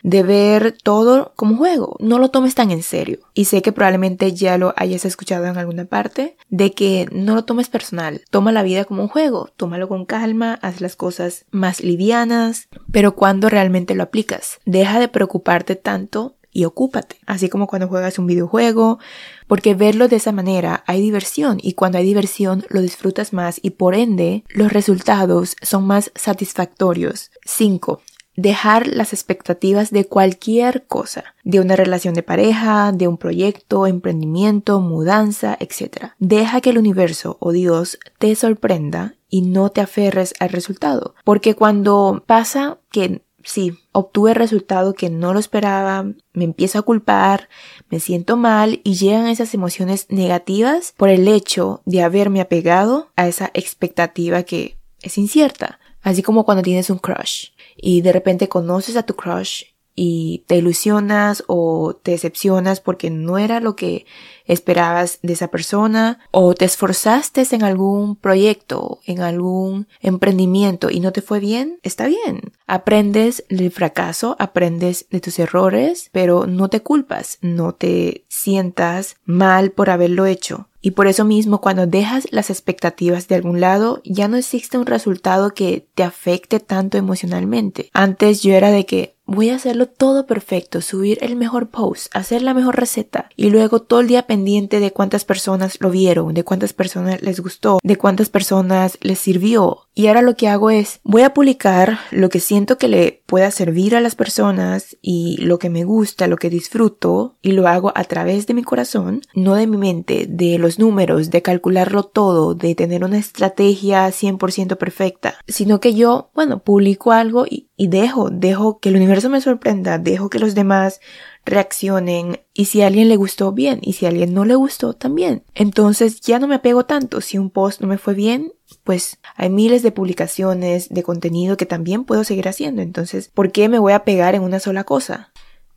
de 0.07 0.23
ver 0.23 0.77
todo 0.83 1.33
como 1.35 1.57
juego. 1.57 1.97
No 1.99 2.17
lo 2.17 2.29
tomes 2.29 2.55
tan 2.55 2.71
en 2.71 2.81
serio. 2.81 3.19
Y 3.33 3.43
sé 3.43 3.61
que 3.61 3.73
probablemente 3.73 4.31
ya 4.31 4.57
lo 4.57 4.73
hayas 4.77 5.03
escuchado 5.03 5.45
en 5.45 5.57
alguna 5.57 5.83
parte, 5.83 6.37
de 6.49 6.71
que 6.71 7.09
no 7.11 7.35
lo 7.35 7.43
tomes 7.43 7.67
personal. 7.67 8.21
Toma 8.29 8.53
la 8.53 8.63
vida 8.63 8.85
como 8.85 9.01
un 9.01 9.09
juego. 9.09 9.49
Tómalo 9.57 9.89
con 9.89 10.05
calma, 10.05 10.59
haz 10.61 10.79
las 10.79 10.95
cosas 10.95 11.43
más 11.51 11.81
livianas, 11.81 12.69
pero 12.89 13.15
cuando 13.15 13.49
realmente 13.49 13.95
lo 13.95 14.03
aplicas. 14.03 14.61
Deja 14.63 15.01
de 15.01 15.09
preocuparte 15.09 15.75
tanto 15.75 16.35
y 16.53 16.63
ocúpate. 16.63 17.17
Así 17.25 17.49
como 17.49 17.67
cuando 17.67 17.89
juegas 17.89 18.17
un 18.17 18.27
videojuego, 18.27 18.99
porque 19.45 19.75
verlo 19.75 20.07
de 20.07 20.15
esa 20.15 20.31
manera 20.31 20.85
hay 20.87 21.01
diversión 21.01 21.57
y 21.61 21.73
cuando 21.73 21.97
hay 21.97 22.05
diversión 22.05 22.63
lo 22.69 22.79
disfrutas 22.79 23.33
más 23.33 23.59
y 23.61 23.71
por 23.71 23.93
ende 23.93 24.45
los 24.47 24.71
resultados 24.71 25.57
son 25.61 25.85
más 25.85 26.13
satisfactorios. 26.15 27.29
5 27.43 28.01
dejar 28.37 28.87
las 28.87 29.11
expectativas 29.11 29.91
de 29.91 30.05
cualquier 30.05 30.85
cosa, 30.85 31.35
de 31.43 31.59
una 31.59 31.75
relación 31.75 32.13
de 32.13 32.23
pareja, 32.23 32.93
de 32.93 33.07
un 33.07 33.17
proyecto, 33.17 33.87
emprendimiento, 33.87 34.79
mudanza, 34.79 35.57
etc. 35.59 36.11
Deja 36.19 36.61
que 36.61 36.69
el 36.69 36.77
universo 36.77 37.35
o 37.41 37.51
Dios 37.51 37.99
te 38.19 38.33
sorprenda 38.35 39.15
y 39.27 39.41
no 39.41 39.69
te 39.69 39.81
aferres 39.81 40.33
al 40.39 40.49
resultado, 40.49 41.15
porque 41.25 41.55
cuando 41.55 42.23
pasa 42.25 42.77
que 42.91 43.23
sí, 43.43 43.79
obtuve 43.91 44.31
el 44.31 44.35
resultado 44.35 44.93
que 44.93 45.09
no 45.09 45.33
lo 45.33 45.39
esperaba, 45.39 46.05
me 46.33 46.43
empiezo 46.43 46.79
a 46.79 46.83
culpar, 46.83 47.49
me 47.89 47.99
siento 47.99 48.37
mal 48.37 48.81
y 48.83 48.95
llegan 48.95 49.27
esas 49.27 49.53
emociones 49.53 50.05
negativas 50.09 50.93
por 50.95 51.09
el 51.09 51.27
hecho 51.27 51.81
de 51.85 52.03
haberme 52.03 52.41
apegado 52.41 53.09
a 53.15 53.27
esa 53.27 53.49
expectativa 53.53 54.43
que 54.43 54.77
es 55.01 55.17
incierta, 55.17 55.79
así 56.07 56.23
como 56.23 56.45
cuando 56.45 56.63
tienes 56.63 56.89
un 56.89 56.99
crush 56.99 57.49
y 57.75 57.99
de 57.99 58.13
repente 58.13 58.47
conoces 58.47 58.95
a 58.95 59.03
tu 59.03 59.13
crush 59.15 59.63
y 59.93 60.45
te 60.47 60.55
ilusionas 60.55 61.43
o 61.47 61.99
te 62.01 62.11
decepcionas 62.11 62.79
porque 62.79 63.09
no 63.09 63.37
era 63.37 63.59
lo 63.59 63.75
que 63.75 64.05
esperabas 64.45 65.19
de 65.21 65.33
esa 65.33 65.49
persona 65.49 66.19
o 66.31 66.53
te 66.53 66.63
esforzaste 66.63 67.45
en 67.51 67.63
algún 67.63 68.15
proyecto, 68.15 68.99
en 69.05 69.21
algún 69.21 69.87
emprendimiento 69.99 70.89
y 70.89 71.01
no 71.01 71.11
te 71.11 71.21
fue 71.21 71.41
bien, 71.41 71.79
está 71.83 72.07
bien. 72.07 72.53
Aprendes 72.67 73.43
del 73.49 73.71
fracaso, 73.71 74.37
aprendes 74.39 75.07
de 75.09 75.19
tus 75.19 75.39
errores, 75.39 76.09
pero 76.13 76.47
no 76.47 76.69
te 76.69 76.81
culpas, 76.81 77.37
no 77.41 77.73
te 77.73 78.23
sientas 78.29 79.17
mal 79.25 79.71
por 79.71 79.89
haberlo 79.89 80.25
hecho. 80.25 80.69
Y 80.87 80.91
por 80.91 81.07
eso 81.07 81.25
mismo 81.25 81.59
cuando 81.59 81.85
dejas 81.85 82.29
las 82.31 82.49
expectativas 82.49 83.27
de 83.27 83.35
algún 83.35 83.59
lado, 83.59 83.99
ya 84.05 84.29
no 84.29 84.37
existe 84.37 84.77
un 84.77 84.85
resultado 84.85 85.49
que 85.49 85.85
te 85.95 86.03
afecte 86.03 86.61
tanto 86.61 86.97
emocionalmente. 86.97 87.89
Antes 87.91 88.41
yo 88.41 88.53
era 88.53 88.71
de 88.71 88.85
que 88.85 89.16
voy 89.27 89.49
a 89.49 89.55
hacerlo 89.55 89.87
todo 89.87 90.25
perfecto, 90.25 90.81
subir 90.81 91.19
el 91.21 91.35
mejor 91.35 91.69
post, 91.69 92.07
hacer 92.15 92.41
la 92.41 92.53
mejor 92.53 92.77
receta 92.77 93.29
y 93.35 93.49
luego 93.49 93.81
todo 93.81 93.99
el 93.99 94.07
día 94.07 94.25
pendiente 94.25 94.79
de 94.79 94.91
cuántas 94.91 95.25
personas 95.25 95.77
lo 95.79 95.91
vieron, 95.91 96.33
de 96.33 96.43
cuántas 96.43 96.73
personas 96.73 97.21
les 97.21 97.39
gustó, 97.41 97.79
de 97.83 97.95
cuántas 97.97 98.29
personas 98.29 98.97
les 99.01 99.19
sirvió. 99.19 99.83
Y 99.93 100.07
ahora 100.07 100.21
lo 100.21 100.35
que 100.35 100.47
hago 100.47 100.69
es, 100.69 100.99
voy 101.03 101.23
a 101.23 101.33
publicar 101.33 101.99
lo 102.11 102.29
que 102.29 102.39
siento 102.39 102.77
que 102.77 102.87
le 102.87 103.23
pueda 103.25 103.51
servir 103.51 103.95
a 103.95 104.01
las 104.01 104.15
personas 104.15 104.95
y 105.01 105.37
lo 105.41 105.59
que 105.59 105.69
me 105.69 105.83
gusta, 105.83 106.27
lo 106.27 106.37
que 106.37 106.49
disfruto 106.49 107.35
y 107.41 107.51
lo 107.51 107.67
hago 107.67 107.91
a 107.95 108.03
través 108.03 108.47
de 108.47 108.53
mi 108.53 108.63
corazón, 108.63 109.21
no 109.33 109.55
de 109.55 109.67
mi 109.67 109.77
mente, 109.77 110.25
de 110.29 110.57
los 110.59 110.79
números, 110.79 111.31
de 111.31 111.41
calcularlo 111.41 112.03
todo, 112.03 112.53
de 112.53 112.75
tener 112.75 113.03
una 113.03 113.17
estrategia 113.17 114.07
100% 114.07 114.77
perfecta, 114.77 115.35
sino 115.47 115.79
que 115.79 115.95
yo, 115.95 116.29
bueno, 116.33 116.59
publico 116.59 117.11
algo 117.11 117.45
y, 117.45 117.66
y 117.77 117.87
dejo, 117.87 118.31
dejo 118.31 118.79
que 118.79 118.89
el 118.89 118.95
universo 118.95 119.29
me 119.29 119.39
sorprenda, 119.39 119.99
dejo 119.99 120.29
que 120.29 120.39
los 120.39 120.55
demás 120.55 120.99
reaccionen 121.45 122.41
y 122.53 122.65
si 122.65 122.81
a 122.81 122.87
alguien 122.87 123.07
le 123.07 123.15
gustó 123.15 123.53
bien 123.53 123.79
y 123.83 123.93
si 123.93 124.05
a 124.05 124.09
alguien 124.09 124.33
no 124.33 124.45
le 124.45 124.55
gustó 124.55 124.93
también. 124.93 125.43
Entonces 125.53 126.19
ya 126.21 126.39
no 126.39 126.47
me 126.47 126.55
apego 126.55 126.85
tanto. 126.85 127.21
Si 127.21 127.37
un 127.37 127.51
post 127.51 127.79
no 127.79 127.87
me 127.87 127.99
fue 127.99 128.15
bien, 128.15 128.51
pues 128.83 129.19
hay 129.35 129.49
miles 129.49 129.83
de 129.83 129.91
publicaciones 129.91 130.89
de 130.89 131.03
contenido 131.03 131.55
que 131.55 131.67
también 131.67 132.03
puedo 132.03 132.23
seguir 132.23 132.47
haciendo. 132.47 132.81
Entonces, 132.81 133.29
¿por 133.29 133.51
qué 133.51 133.69
me 133.69 133.79
voy 133.79 133.93
a 133.93 134.03
pegar 134.03 134.33
en 134.33 134.41
una 134.41 134.59
sola 134.59 134.83
cosa? 134.83 135.31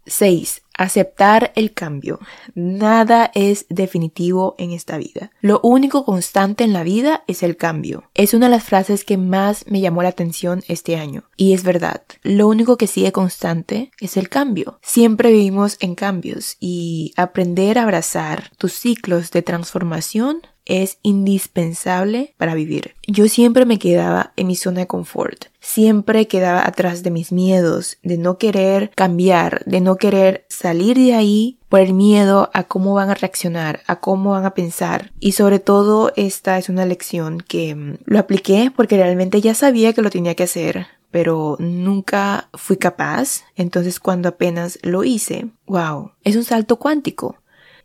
6. 0.06 0.62
Aceptar 0.80 1.52
el 1.56 1.74
cambio. 1.74 2.20
Nada 2.54 3.30
es 3.34 3.66
definitivo 3.68 4.54
en 4.56 4.70
esta 4.70 4.96
vida. 4.96 5.30
Lo 5.42 5.60
único 5.62 6.06
constante 6.06 6.64
en 6.64 6.72
la 6.72 6.84
vida 6.84 7.22
es 7.26 7.42
el 7.42 7.58
cambio. 7.58 8.04
Es 8.14 8.32
una 8.32 8.46
de 8.46 8.52
las 8.52 8.64
frases 8.64 9.04
que 9.04 9.18
más 9.18 9.66
me 9.66 9.82
llamó 9.82 10.02
la 10.02 10.08
atención 10.08 10.62
este 10.68 10.96
año. 10.96 11.24
Y 11.36 11.52
es 11.52 11.64
verdad. 11.64 12.00
Lo 12.22 12.48
único 12.48 12.78
que 12.78 12.86
sigue 12.86 13.12
constante 13.12 13.90
es 14.00 14.16
el 14.16 14.30
cambio. 14.30 14.78
Siempre 14.80 15.30
vivimos 15.30 15.76
en 15.80 15.94
cambios 15.94 16.56
y 16.60 17.12
aprender 17.18 17.78
a 17.78 17.82
abrazar 17.82 18.50
tus 18.56 18.72
ciclos 18.72 19.30
de 19.32 19.42
transformación 19.42 20.40
es 20.70 20.98
indispensable 21.02 22.34
para 22.38 22.54
vivir. 22.54 22.94
Yo 23.06 23.28
siempre 23.28 23.66
me 23.66 23.78
quedaba 23.78 24.32
en 24.36 24.46
mi 24.46 24.56
zona 24.56 24.80
de 24.80 24.86
confort, 24.86 25.46
siempre 25.60 26.28
quedaba 26.28 26.66
atrás 26.66 27.02
de 27.02 27.10
mis 27.10 27.32
miedos, 27.32 27.98
de 28.02 28.18
no 28.18 28.38
querer 28.38 28.90
cambiar, 28.94 29.64
de 29.66 29.80
no 29.80 29.96
querer 29.96 30.46
salir 30.48 30.96
de 30.96 31.14
ahí 31.14 31.58
por 31.68 31.80
el 31.80 31.92
miedo 31.92 32.50
a 32.52 32.64
cómo 32.64 32.94
van 32.94 33.10
a 33.10 33.14
reaccionar, 33.14 33.80
a 33.86 34.00
cómo 34.00 34.30
van 34.30 34.44
a 34.44 34.54
pensar. 34.54 35.12
Y 35.20 35.32
sobre 35.32 35.58
todo 35.58 36.12
esta 36.16 36.58
es 36.58 36.68
una 36.68 36.86
lección 36.86 37.40
que 37.40 37.74
mm, 37.74 37.98
lo 38.04 38.18
apliqué 38.18 38.72
porque 38.74 38.96
realmente 38.96 39.40
ya 39.40 39.54
sabía 39.54 39.92
que 39.92 40.02
lo 40.02 40.10
tenía 40.10 40.34
que 40.34 40.44
hacer, 40.44 40.86
pero 41.10 41.56
nunca 41.58 42.48
fui 42.54 42.76
capaz. 42.76 43.42
Entonces 43.56 44.00
cuando 44.00 44.28
apenas 44.28 44.78
lo 44.82 45.04
hice, 45.04 45.48
wow, 45.66 46.12
es 46.24 46.36
un 46.36 46.44
salto 46.44 46.76
cuántico. 46.76 47.36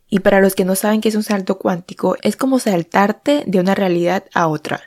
Y 0.09 0.19
para 0.19 0.41
los 0.41 0.55
que 0.55 0.65
no 0.65 0.75
saben 0.75 1.01
qué 1.01 1.09
es 1.09 1.15
un 1.15 1.23
salto 1.23 1.57
cuántico, 1.57 2.15
es 2.21 2.35
como 2.35 2.59
saltarte 2.59 3.43
de 3.47 3.59
una 3.59 3.75
realidad 3.75 4.25
a 4.33 4.47
otra. 4.47 4.81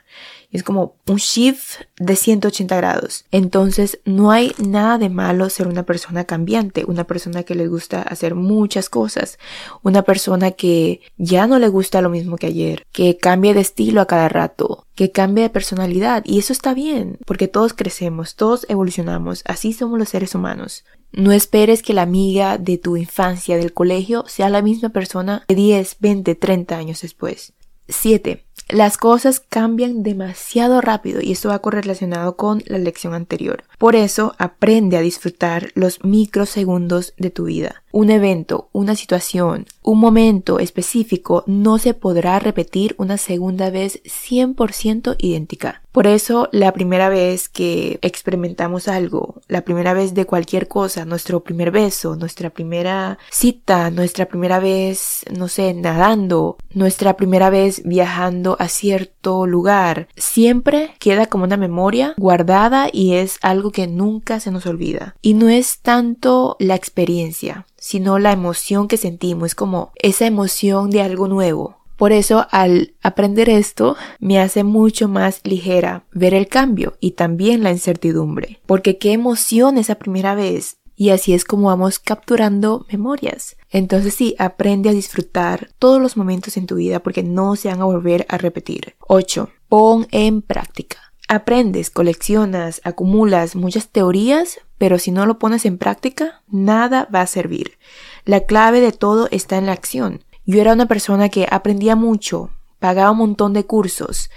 Es 0.51 0.63
como 0.63 0.95
un 1.05 1.17
shift 1.17 1.81
de 1.99 2.15
180 2.15 2.75
grados. 2.75 3.25
Entonces 3.29 3.99
no 4.05 4.31
hay 4.31 4.53
nada 4.57 4.97
de 4.97 5.09
malo 5.09 5.47
ser 5.49 5.67
una 5.67 5.83
persona 5.83 6.23
cambiante, 6.23 6.85
una 6.85 7.03
persona 7.03 7.43
que 7.43 7.53
le 7.53 7.67
gusta 7.67 8.01
hacer 8.01 8.33
muchas 8.33 8.89
cosas, 8.89 9.37
una 9.83 10.01
persona 10.01 10.51
que 10.51 11.01
ya 11.17 11.45
no 11.45 11.59
le 11.59 11.67
gusta 11.67 12.01
lo 12.01 12.09
mismo 12.09 12.37
que 12.37 12.47
ayer, 12.47 12.87
que 12.91 13.17
cambie 13.17 13.53
de 13.53 13.61
estilo 13.61 14.01
a 14.01 14.07
cada 14.07 14.27
rato, 14.27 14.87
que 14.95 15.11
cambie 15.11 15.43
de 15.43 15.49
personalidad. 15.51 16.23
Y 16.25 16.39
eso 16.39 16.51
está 16.51 16.73
bien, 16.73 17.19
porque 17.27 17.47
todos 17.47 17.73
crecemos, 17.73 18.35
todos 18.35 18.65
evolucionamos, 18.69 19.43
así 19.45 19.73
somos 19.73 19.99
los 19.99 20.09
seres 20.09 20.33
humanos. 20.33 20.83
No 21.11 21.31
esperes 21.31 21.81
que 21.81 21.93
la 21.93 22.03
amiga 22.03 22.57
de 22.57 22.77
tu 22.77 22.97
infancia 22.97 23.57
del 23.57 23.73
colegio 23.73 24.25
sea 24.27 24.49
la 24.49 24.61
misma 24.61 24.89
persona 24.89 25.43
de 25.47 25.55
10, 25.55 25.97
20, 25.99 26.35
30 26.35 26.77
años 26.77 27.01
después. 27.01 27.53
7. 27.87 28.45
Las 28.69 28.97
cosas 28.97 29.39
cambian 29.39 30.03
demasiado 30.03 30.79
rápido 30.79 31.21
y 31.23 31.31
esto 31.31 31.49
va 31.49 31.57
correlacionado 31.57 32.35
con 32.35 32.61
la 32.67 32.77
lección 32.77 33.15
anterior. 33.15 33.63
Por 33.79 33.95
eso 33.95 34.35
aprende 34.37 34.95
a 34.95 35.01
disfrutar 35.01 35.71
los 35.73 36.03
microsegundos 36.03 37.15
de 37.17 37.31
tu 37.31 37.45
vida. 37.45 37.81
Un 37.91 38.11
evento, 38.11 38.69
una 38.71 38.95
situación, 38.95 39.65
un 39.81 39.99
momento 39.99 40.59
específico 40.59 41.43
no 41.47 41.79
se 41.79 41.95
podrá 41.95 42.37
repetir 42.37 42.93
una 42.99 43.17
segunda 43.17 43.71
vez 43.71 44.03
100% 44.03 45.15
idéntica. 45.17 45.81
Por 45.99 46.07
eso 46.07 46.47
la 46.53 46.71
primera 46.71 47.09
vez 47.09 47.49
que 47.49 47.99
experimentamos 48.01 48.87
algo, 48.87 49.41
la 49.49 49.65
primera 49.65 49.91
vez 49.91 50.13
de 50.13 50.23
cualquier 50.23 50.69
cosa, 50.69 51.03
nuestro 51.03 51.43
primer 51.43 51.71
beso, 51.71 52.15
nuestra 52.15 52.51
primera 52.51 53.19
cita, 53.29 53.91
nuestra 53.91 54.25
primera 54.25 54.61
vez, 54.61 55.25
no 55.29 55.49
sé, 55.49 55.73
nadando, 55.73 56.55
nuestra 56.73 57.17
primera 57.17 57.49
vez 57.49 57.81
viajando 57.83 58.55
a 58.59 58.69
cierto 58.69 59.45
lugar, 59.45 60.07
siempre 60.15 60.91
queda 60.99 61.25
como 61.25 61.43
una 61.43 61.57
memoria 61.57 62.13
guardada 62.15 62.87
y 62.89 63.15
es 63.15 63.37
algo 63.41 63.71
que 63.71 63.85
nunca 63.87 64.39
se 64.39 64.51
nos 64.51 64.67
olvida. 64.67 65.17
Y 65.21 65.33
no 65.33 65.49
es 65.49 65.79
tanto 65.79 66.55
la 66.59 66.75
experiencia, 66.75 67.65
sino 67.75 68.19
la 68.19 68.31
emoción 68.31 68.87
que 68.87 68.95
sentimos, 68.95 69.47
es 69.47 69.55
como 69.55 69.91
esa 69.95 70.25
emoción 70.25 70.91
de 70.91 71.01
algo 71.01 71.27
nuevo. 71.27 71.78
Por 71.99 72.13
eso 72.13 72.47
al 72.49 72.95
aprender 73.03 73.49
esto 73.49 73.97
me 74.19 74.39
hace 74.39 74.63
mucho 74.63 75.09
más 75.09 75.41
ligera 75.43 76.05
ver 76.13 76.33
el 76.33 76.47
cambio 76.47 76.95
y 77.01 77.11
también 77.11 77.61
la 77.61 77.71
incertidumbre, 77.71 78.61
porque 78.65 78.97
qué 78.97 79.11
emoción 79.11 79.77
esa 79.77 79.95
primera 79.95 80.33
vez 80.33 80.77
y 80.95 81.09
así 81.09 81.33
es 81.33 81.43
como 81.43 81.67
vamos 81.67 81.99
capturando 81.99 82.85
memorias. 82.89 83.57
Entonces 83.69 84.13
sí, 84.13 84.33
aprende 84.39 84.87
a 84.87 84.93
disfrutar 84.93 85.71
todos 85.77 86.01
los 86.01 86.15
momentos 86.15 86.55
en 86.55 86.67
tu 86.67 86.75
vida 86.75 87.01
porque 87.01 87.21
no 87.21 87.57
se 87.57 87.67
van 87.67 87.81
a 87.81 87.85
volver 87.85 88.25
a 88.29 88.37
repetir. 88.37 88.95
8. 89.07 89.49
Pon 89.67 90.07
en 90.11 90.41
práctica. 90.41 90.97
Aprendes, 91.27 91.89
coleccionas, 91.89 92.79
acumulas 92.85 93.57
muchas 93.57 93.89
teorías, 93.89 94.61
pero 94.77 94.99
si 94.99 95.11
no 95.11 95.25
lo 95.25 95.37
pones 95.37 95.65
en 95.65 95.77
práctica, 95.77 96.43
nada 96.47 97.09
va 97.13 97.21
a 97.21 97.27
servir. 97.27 97.77
La 98.23 98.45
clave 98.45 98.79
de 98.79 98.93
todo 98.93 99.27
está 99.31 99.57
en 99.57 99.65
la 99.65 99.73
acción. 99.73 100.23
Yo 100.45 100.61
era 100.61 100.73
una 100.73 100.87
persona 100.87 101.29
que 101.29 101.47
aprendía 101.49 101.95
mucho, 101.95 102.49
pagaba 102.79 103.11
un 103.11 103.17
montón 103.17 103.53
de 103.53 103.65
cursos, 103.65 104.29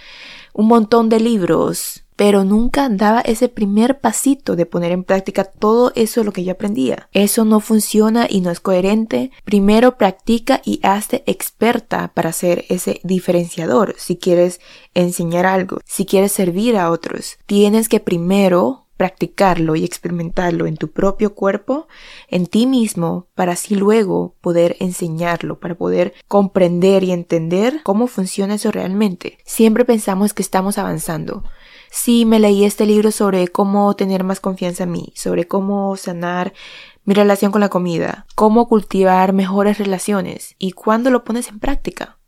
un 0.52 0.66
montón 0.66 1.08
de 1.08 1.20
libros, 1.20 2.04
pero 2.16 2.44
nunca 2.44 2.88
daba 2.88 3.20
ese 3.20 3.48
primer 3.48 3.98
pasito 4.00 4.54
de 4.54 4.66
poner 4.66 4.92
en 4.92 5.02
práctica 5.02 5.44
todo 5.44 5.92
eso 5.94 6.22
lo 6.24 6.32
que 6.32 6.44
yo 6.44 6.52
aprendía. 6.52 7.08
Eso 7.12 7.44
no 7.44 7.60
funciona 7.60 8.26
y 8.28 8.42
no 8.42 8.50
es 8.50 8.60
coherente. 8.60 9.30
Primero 9.44 9.96
practica 9.96 10.60
y 10.64 10.78
hazte 10.82 11.24
experta 11.26 12.12
para 12.14 12.32
ser 12.32 12.64
ese 12.68 13.00
diferenciador. 13.02 13.94
Si 13.98 14.16
quieres 14.16 14.60
enseñar 14.94 15.46
algo, 15.46 15.80
si 15.84 16.04
quieres 16.04 16.32
servir 16.32 16.76
a 16.76 16.90
otros, 16.90 17.38
tienes 17.46 17.88
que 17.88 17.98
primero 17.98 18.81
practicarlo 19.02 19.74
y 19.74 19.84
experimentarlo 19.84 20.64
en 20.68 20.76
tu 20.76 20.92
propio 20.92 21.34
cuerpo, 21.34 21.88
en 22.28 22.46
ti 22.46 22.68
mismo, 22.68 23.26
para 23.34 23.54
así 23.54 23.74
luego 23.74 24.36
poder 24.40 24.76
enseñarlo, 24.78 25.58
para 25.58 25.74
poder 25.74 26.14
comprender 26.28 27.02
y 27.02 27.10
entender 27.10 27.80
cómo 27.82 28.06
funciona 28.06 28.54
eso 28.54 28.70
realmente. 28.70 29.38
Siempre 29.44 29.84
pensamos 29.84 30.34
que 30.34 30.42
estamos 30.42 30.78
avanzando. 30.78 31.42
Sí, 31.90 32.24
me 32.24 32.38
leí 32.38 32.64
este 32.64 32.86
libro 32.86 33.10
sobre 33.10 33.48
cómo 33.48 33.92
tener 33.96 34.22
más 34.22 34.38
confianza 34.38 34.84
en 34.84 34.92
mí, 34.92 35.12
sobre 35.16 35.48
cómo 35.48 35.96
sanar 35.96 36.52
mi 37.04 37.14
relación 37.14 37.50
con 37.50 37.60
la 37.60 37.68
comida, 37.68 38.24
cómo 38.36 38.68
cultivar 38.68 39.32
mejores 39.32 39.78
relaciones 39.78 40.54
y 40.60 40.70
cuándo 40.70 41.10
lo 41.10 41.24
pones 41.24 41.48
en 41.48 41.58
práctica. 41.58 42.20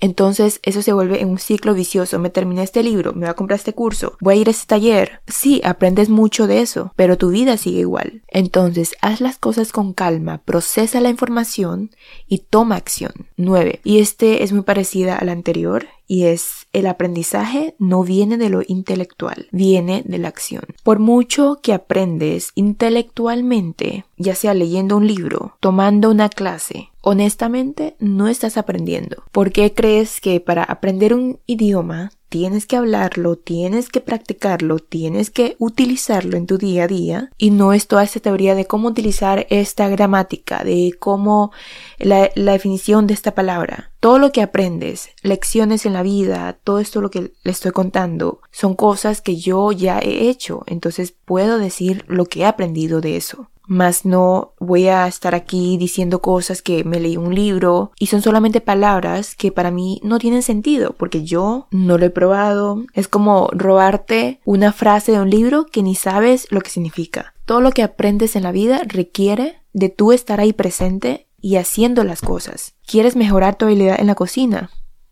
Entonces 0.00 0.60
eso 0.62 0.82
se 0.82 0.92
vuelve 0.92 1.20
en 1.20 1.28
un 1.28 1.38
ciclo 1.38 1.74
vicioso. 1.74 2.18
Me 2.18 2.30
terminé 2.30 2.62
este 2.62 2.82
libro, 2.82 3.12
me 3.12 3.20
voy 3.20 3.28
a 3.28 3.34
comprar 3.34 3.58
este 3.58 3.74
curso, 3.74 4.16
voy 4.20 4.34
a 4.34 4.40
ir 4.40 4.48
a 4.48 4.50
este 4.50 4.66
taller. 4.66 5.20
Sí, 5.26 5.60
aprendes 5.64 6.08
mucho 6.08 6.46
de 6.46 6.60
eso, 6.60 6.92
pero 6.96 7.18
tu 7.18 7.30
vida 7.30 7.56
sigue 7.56 7.80
igual. 7.80 8.22
Entonces 8.28 8.94
haz 9.02 9.20
las 9.20 9.38
cosas 9.38 9.72
con 9.72 9.92
calma, 9.92 10.38
procesa 10.38 11.00
la 11.00 11.10
información 11.10 11.90
y 12.26 12.38
toma 12.38 12.76
acción. 12.76 13.12
9. 13.36 13.80
Y 13.84 14.00
este 14.00 14.42
es 14.42 14.52
muy 14.52 14.62
parecida 14.62 15.16
al 15.16 15.28
anterior 15.28 15.86
y 16.10 16.24
es 16.24 16.66
el 16.72 16.88
aprendizaje 16.88 17.76
no 17.78 18.02
viene 18.02 18.36
de 18.36 18.48
lo 18.48 18.62
intelectual, 18.66 19.46
viene 19.52 20.02
de 20.04 20.18
la 20.18 20.26
acción. 20.26 20.64
Por 20.82 20.98
mucho 20.98 21.60
que 21.62 21.72
aprendes 21.72 22.50
intelectualmente, 22.56 24.06
ya 24.16 24.34
sea 24.34 24.52
leyendo 24.52 24.96
un 24.96 25.06
libro, 25.06 25.56
tomando 25.60 26.10
una 26.10 26.28
clase, 26.28 26.88
honestamente 27.00 27.94
no 28.00 28.26
estás 28.26 28.56
aprendiendo. 28.56 29.22
¿Por 29.30 29.52
qué 29.52 29.72
crees 29.72 30.20
que 30.20 30.40
para 30.40 30.64
aprender 30.64 31.14
un 31.14 31.38
idioma 31.46 32.10
tienes 32.30 32.64
que 32.64 32.76
hablarlo, 32.76 33.36
tienes 33.36 33.88
que 33.88 34.00
practicarlo, 34.00 34.78
tienes 34.78 35.30
que 35.30 35.56
utilizarlo 35.58 36.36
en 36.36 36.46
tu 36.46 36.56
día 36.56 36.84
a 36.84 36.86
día. 36.86 37.30
Y 37.36 37.50
no 37.50 37.74
es 37.74 37.88
toda 37.88 38.04
esta 38.04 38.20
teoría 38.20 38.54
de 38.54 38.66
cómo 38.66 38.88
utilizar 38.88 39.46
esta 39.50 39.88
gramática, 39.88 40.64
de 40.64 40.94
cómo 40.98 41.50
la, 41.98 42.30
la, 42.36 42.52
definición 42.52 43.06
de 43.06 43.14
esta 43.14 43.34
palabra. 43.34 43.90
Todo 43.98 44.18
lo 44.18 44.30
que 44.30 44.42
aprendes, 44.42 45.10
lecciones 45.22 45.84
en 45.84 45.92
la 45.92 46.02
vida, 46.02 46.56
todo 46.64 46.78
esto 46.78 47.00
lo 47.00 47.10
que 47.10 47.32
le 47.42 47.50
estoy 47.50 47.72
contando, 47.72 48.40
son 48.52 48.74
cosas 48.74 49.20
que 49.20 49.36
yo 49.36 49.72
ya 49.72 49.98
he 49.98 50.30
hecho, 50.30 50.62
entonces 50.66 51.12
puedo 51.24 51.58
decir 51.58 52.04
lo 52.06 52.26
que 52.26 52.40
he 52.40 52.46
aprendido 52.46 53.00
de 53.00 53.16
eso 53.16 53.50
más 53.70 54.04
no 54.04 54.54
voy 54.58 54.88
a 54.88 55.06
estar 55.06 55.36
aquí 55.36 55.76
diciendo 55.78 56.20
cosas 56.20 56.60
que 56.60 56.82
me 56.82 56.98
leí 56.98 57.16
un 57.16 57.36
libro 57.36 57.92
y 58.00 58.06
son 58.06 58.20
solamente 58.20 58.60
palabras 58.60 59.36
que 59.36 59.52
para 59.52 59.70
mí 59.70 60.00
no 60.02 60.18
tienen 60.18 60.42
sentido 60.42 60.96
porque 60.98 61.22
yo 61.22 61.68
no 61.70 61.96
lo 61.96 62.04
he 62.04 62.10
probado. 62.10 62.84
Es 62.94 63.06
como 63.06 63.48
robarte 63.52 64.40
una 64.44 64.72
frase 64.72 65.12
de 65.12 65.20
un 65.20 65.30
libro 65.30 65.66
que 65.66 65.84
ni 65.84 65.94
sabes 65.94 66.48
lo 66.50 66.62
que 66.62 66.70
significa. 66.70 67.32
Todo 67.44 67.60
lo 67.60 67.70
que 67.70 67.84
aprendes 67.84 68.34
en 68.34 68.42
la 68.42 68.50
vida 68.50 68.82
requiere 68.84 69.62
de 69.72 69.88
tú 69.88 70.10
estar 70.10 70.40
ahí 70.40 70.52
presente 70.52 71.28
y 71.40 71.54
haciendo 71.54 72.02
las 72.02 72.22
cosas. 72.22 72.74
¿Quieres 72.84 73.14
mejorar 73.14 73.54
tu 73.54 73.66
habilidad 73.66 74.00
en 74.00 74.08
la 74.08 74.16
cocina? 74.16 74.70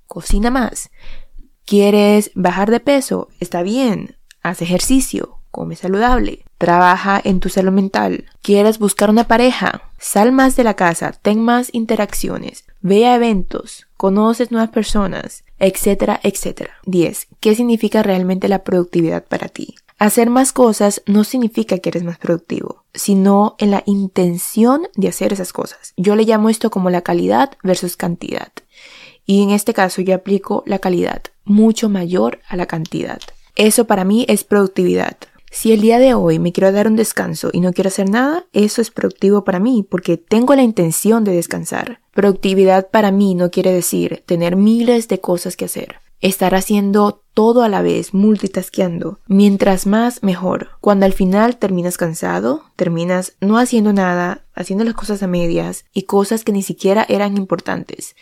Cocina 0.09 0.51
más. 0.51 0.91
¿Quieres 1.65 2.33
bajar 2.35 2.73
de 2.73 2.81
peso? 2.81 3.29
Está 3.39 3.63
bien. 3.63 4.17
Haz 4.43 4.63
ejercicio 4.63 5.39
come 5.51 5.77
saludable, 5.77 6.45
trabaja 6.59 7.21
en 7.23 7.41
tu 7.41 7.49
salud 7.49 7.73
mental, 7.73 8.27
quieres 8.43 8.79
buscar 8.79 9.11
una 9.11 9.29
pareja, 9.29 9.83
sal 9.99 10.33
más 10.33 10.57
de 10.57 10.65
la 10.65 10.75
casa, 10.75 11.13
ten 11.23 11.41
más 11.41 11.71
interacciones, 11.73 12.65
ve 12.81 13.07
a 13.07 13.15
eventos, 13.15 13.87
conoces 13.97 14.51
nuevas 14.51 14.71
personas, 14.71 15.45
etcétera, 15.59 16.21
etcétera. 16.23 16.71
10. 16.85 17.29
¿Qué 17.41 17.55
significa 17.55 18.03
realmente 18.03 18.49
la 18.49 18.65
productividad 18.65 19.25
para 19.25 19.49
ti? 19.49 19.77
Hacer 19.99 20.31
más 20.31 20.53
cosas 20.53 21.03
no 21.07 21.25
significa 21.25 21.79
que 21.79 21.89
eres 21.89 22.05
más 22.05 22.19
productivo, 22.19 22.85
sino 22.95 23.57
en 23.59 23.73
la 23.73 23.83
intención 23.87 24.83
de 24.95 25.09
hacer 25.09 25.33
esas 25.33 25.53
cosas. 25.53 25.93
Yo 25.97 26.15
le 26.15 26.25
llamo 26.25 26.51
esto 26.51 26.71
como 26.71 26.91
la 26.91 27.03
calidad 27.03 27.57
versus 27.65 27.97
cantidad. 27.97 28.53
Y 29.27 29.43
en 29.43 29.51
este 29.51 29.75
caso 29.75 30.01
yo 30.01 30.15
aplico 30.15 30.63
la 30.67 30.79
calidad 30.79 31.23
mucho 31.45 31.89
mayor 31.89 32.41
a 32.49 32.57
la 32.57 32.67
cantidad. 32.67 33.21
Eso 33.57 33.87
para 33.87 34.05
mí 34.05 34.25
es 34.29 34.45
productividad. 34.45 35.17
Si 35.51 35.73
el 35.73 35.81
día 35.81 35.99
de 35.99 36.15
hoy 36.15 36.39
me 36.39 36.53
quiero 36.53 36.73
dar 36.73 36.87
un 36.87 36.97
descanso 36.97 37.51
y 37.53 37.61
no 37.61 37.73
quiero 37.73 37.89
hacer 37.89 38.09
nada, 38.09 38.47
eso 38.53 38.83
es 38.83 38.91
productivo 38.91 39.45
para 39.45 39.59
mí 39.59 39.87
porque 39.89 40.17
tengo 40.17 40.55
la 40.55 40.63
intención 40.63 41.25
de 41.25 41.33
descansar. 41.33 42.01
Productividad 42.13 42.91
para 42.91 43.11
mí 43.11 43.35
no 43.35 43.51
quiere 43.51 43.73
decir 43.73 44.23
tener 44.27 44.57
miles 44.57 45.09
de 45.09 45.21
cosas 45.21 45.57
que 45.57 45.65
hacer. 45.65 45.97
Estar 46.21 46.55
haciendo 46.57 47.23
todo 47.33 47.63
a 47.63 47.69
la 47.69 47.81
vez, 47.81 48.13
multitaskeando. 48.13 49.21
Mientras 49.29 49.87
más, 49.87 50.25
mejor. 50.25 50.71
Cuando 50.81 51.07
al 51.07 51.13
final 51.13 51.59
terminas 51.59 51.97
cansado, 51.97 52.65
terminas 52.75 53.35
no 53.41 53.57
haciendo 53.57 53.93
nada, 53.93 54.45
haciendo 54.55 54.85
las 54.85 54.95
cosas 54.95 55.23
a 55.23 55.29
medias 55.29 55.85
y 55.93 56.03
cosas 56.03 56.43
que 56.43 56.51
ni 56.51 56.63
siquiera 56.63 57.07
eran 57.09 57.37
importantes. 57.37 58.17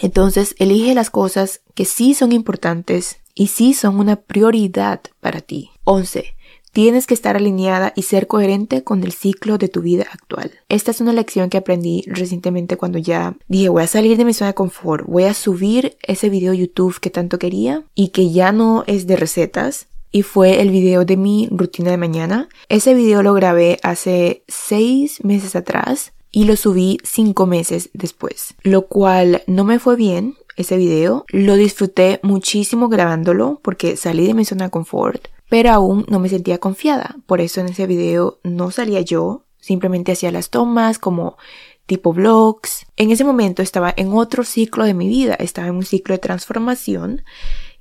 Entonces, 0.00 0.54
elige 0.58 0.94
las 0.94 1.10
cosas 1.10 1.60
que 1.74 1.84
sí 1.84 2.14
son 2.14 2.32
importantes 2.32 3.18
y 3.34 3.48
sí 3.48 3.74
son 3.74 3.98
una 3.98 4.16
prioridad 4.16 5.02
para 5.20 5.42
ti. 5.42 5.70
11. 5.84 6.34
Tienes 6.72 7.06
que 7.06 7.12
estar 7.12 7.36
alineada 7.36 7.92
y 7.94 8.02
ser 8.02 8.26
coherente 8.26 8.82
con 8.82 9.02
el 9.02 9.12
ciclo 9.12 9.58
de 9.58 9.68
tu 9.68 9.82
vida 9.82 10.06
actual. 10.10 10.52
Esta 10.70 10.90
es 10.90 11.02
una 11.02 11.12
lección 11.12 11.50
que 11.50 11.58
aprendí 11.58 12.02
recientemente 12.06 12.78
cuando 12.78 12.96
ya 12.96 13.36
dije 13.46 13.68
voy 13.68 13.82
a 13.82 13.86
salir 13.86 14.16
de 14.16 14.24
mi 14.24 14.32
zona 14.32 14.52
de 14.52 14.54
confort, 14.54 15.06
voy 15.06 15.24
a 15.24 15.34
subir 15.34 15.98
ese 16.02 16.30
video 16.30 16.54
YouTube 16.54 16.98
que 16.98 17.10
tanto 17.10 17.38
quería 17.38 17.84
y 17.94 18.08
que 18.08 18.30
ya 18.30 18.52
no 18.52 18.84
es 18.86 19.06
de 19.06 19.16
recetas, 19.16 19.88
y 20.12 20.22
fue 20.22 20.62
el 20.62 20.70
video 20.70 21.04
de 21.04 21.16
mi 21.18 21.48
rutina 21.50 21.90
de 21.90 21.96
mañana. 21.98 22.48
Ese 22.70 22.94
video 22.94 23.22
lo 23.22 23.34
grabé 23.34 23.78
hace 23.82 24.42
seis 24.48 25.22
meses 25.24 25.56
atrás 25.56 26.12
y 26.30 26.44
lo 26.44 26.56
subí 26.56 26.98
cinco 27.02 27.44
meses 27.44 27.90
después, 27.92 28.54
lo 28.62 28.86
cual 28.86 29.42
no 29.46 29.64
me 29.64 29.78
fue 29.78 29.96
bien. 29.96 30.36
Ese 30.56 30.76
video 30.76 31.24
lo 31.28 31.56
disfruté 31.56 32.20
muchísimo 32.22 32.88
grabándolo 32.88 33.60
porque 33.62 33.96
salí 33.96 34.26
de 34.26 34.34
mi 34.34 34.44
zona 34.44 34.66
de 34.66 34.70
confort, 34.70 35.28
pero 35.52 35.70
aún 35.70 36.06
no 36.08 36.18
me 36.18 36.30
sentía 36.30 36.56
confiada. 36.56 37.16
Por 37.26 37.42
eso 37.42 37.60
en 37.60 37.68
ese 37.68 37.86
video 37.86 38.38
no 38.42 38.70
salía 38.70 39.02
yo, 39.02 39.44
simplemente 39.60 40.12
hacía 40.12 40.32
las 40.32 40.48
tomas 40.48 40.98
como 40.98 41.36
tipo 41.84 42.14
vlogs. 42.14 42.86
En 42.96 43.10
ese 43.10 43.22
momento 43.22 43.60
estaba 43.60 43.92
en 43.94 44.14
otro 44.14 44.44
ciclo 44.44 44.86
de 44.86 44.94
mi 44.94 45.08
vida, 45.08 45.34
estaba 45.34 45.68
en 45.68 45.74
un 45.74 45.84
ciclo 45.84 46.14
de 46.14 46.20
transformación 46.20 47.22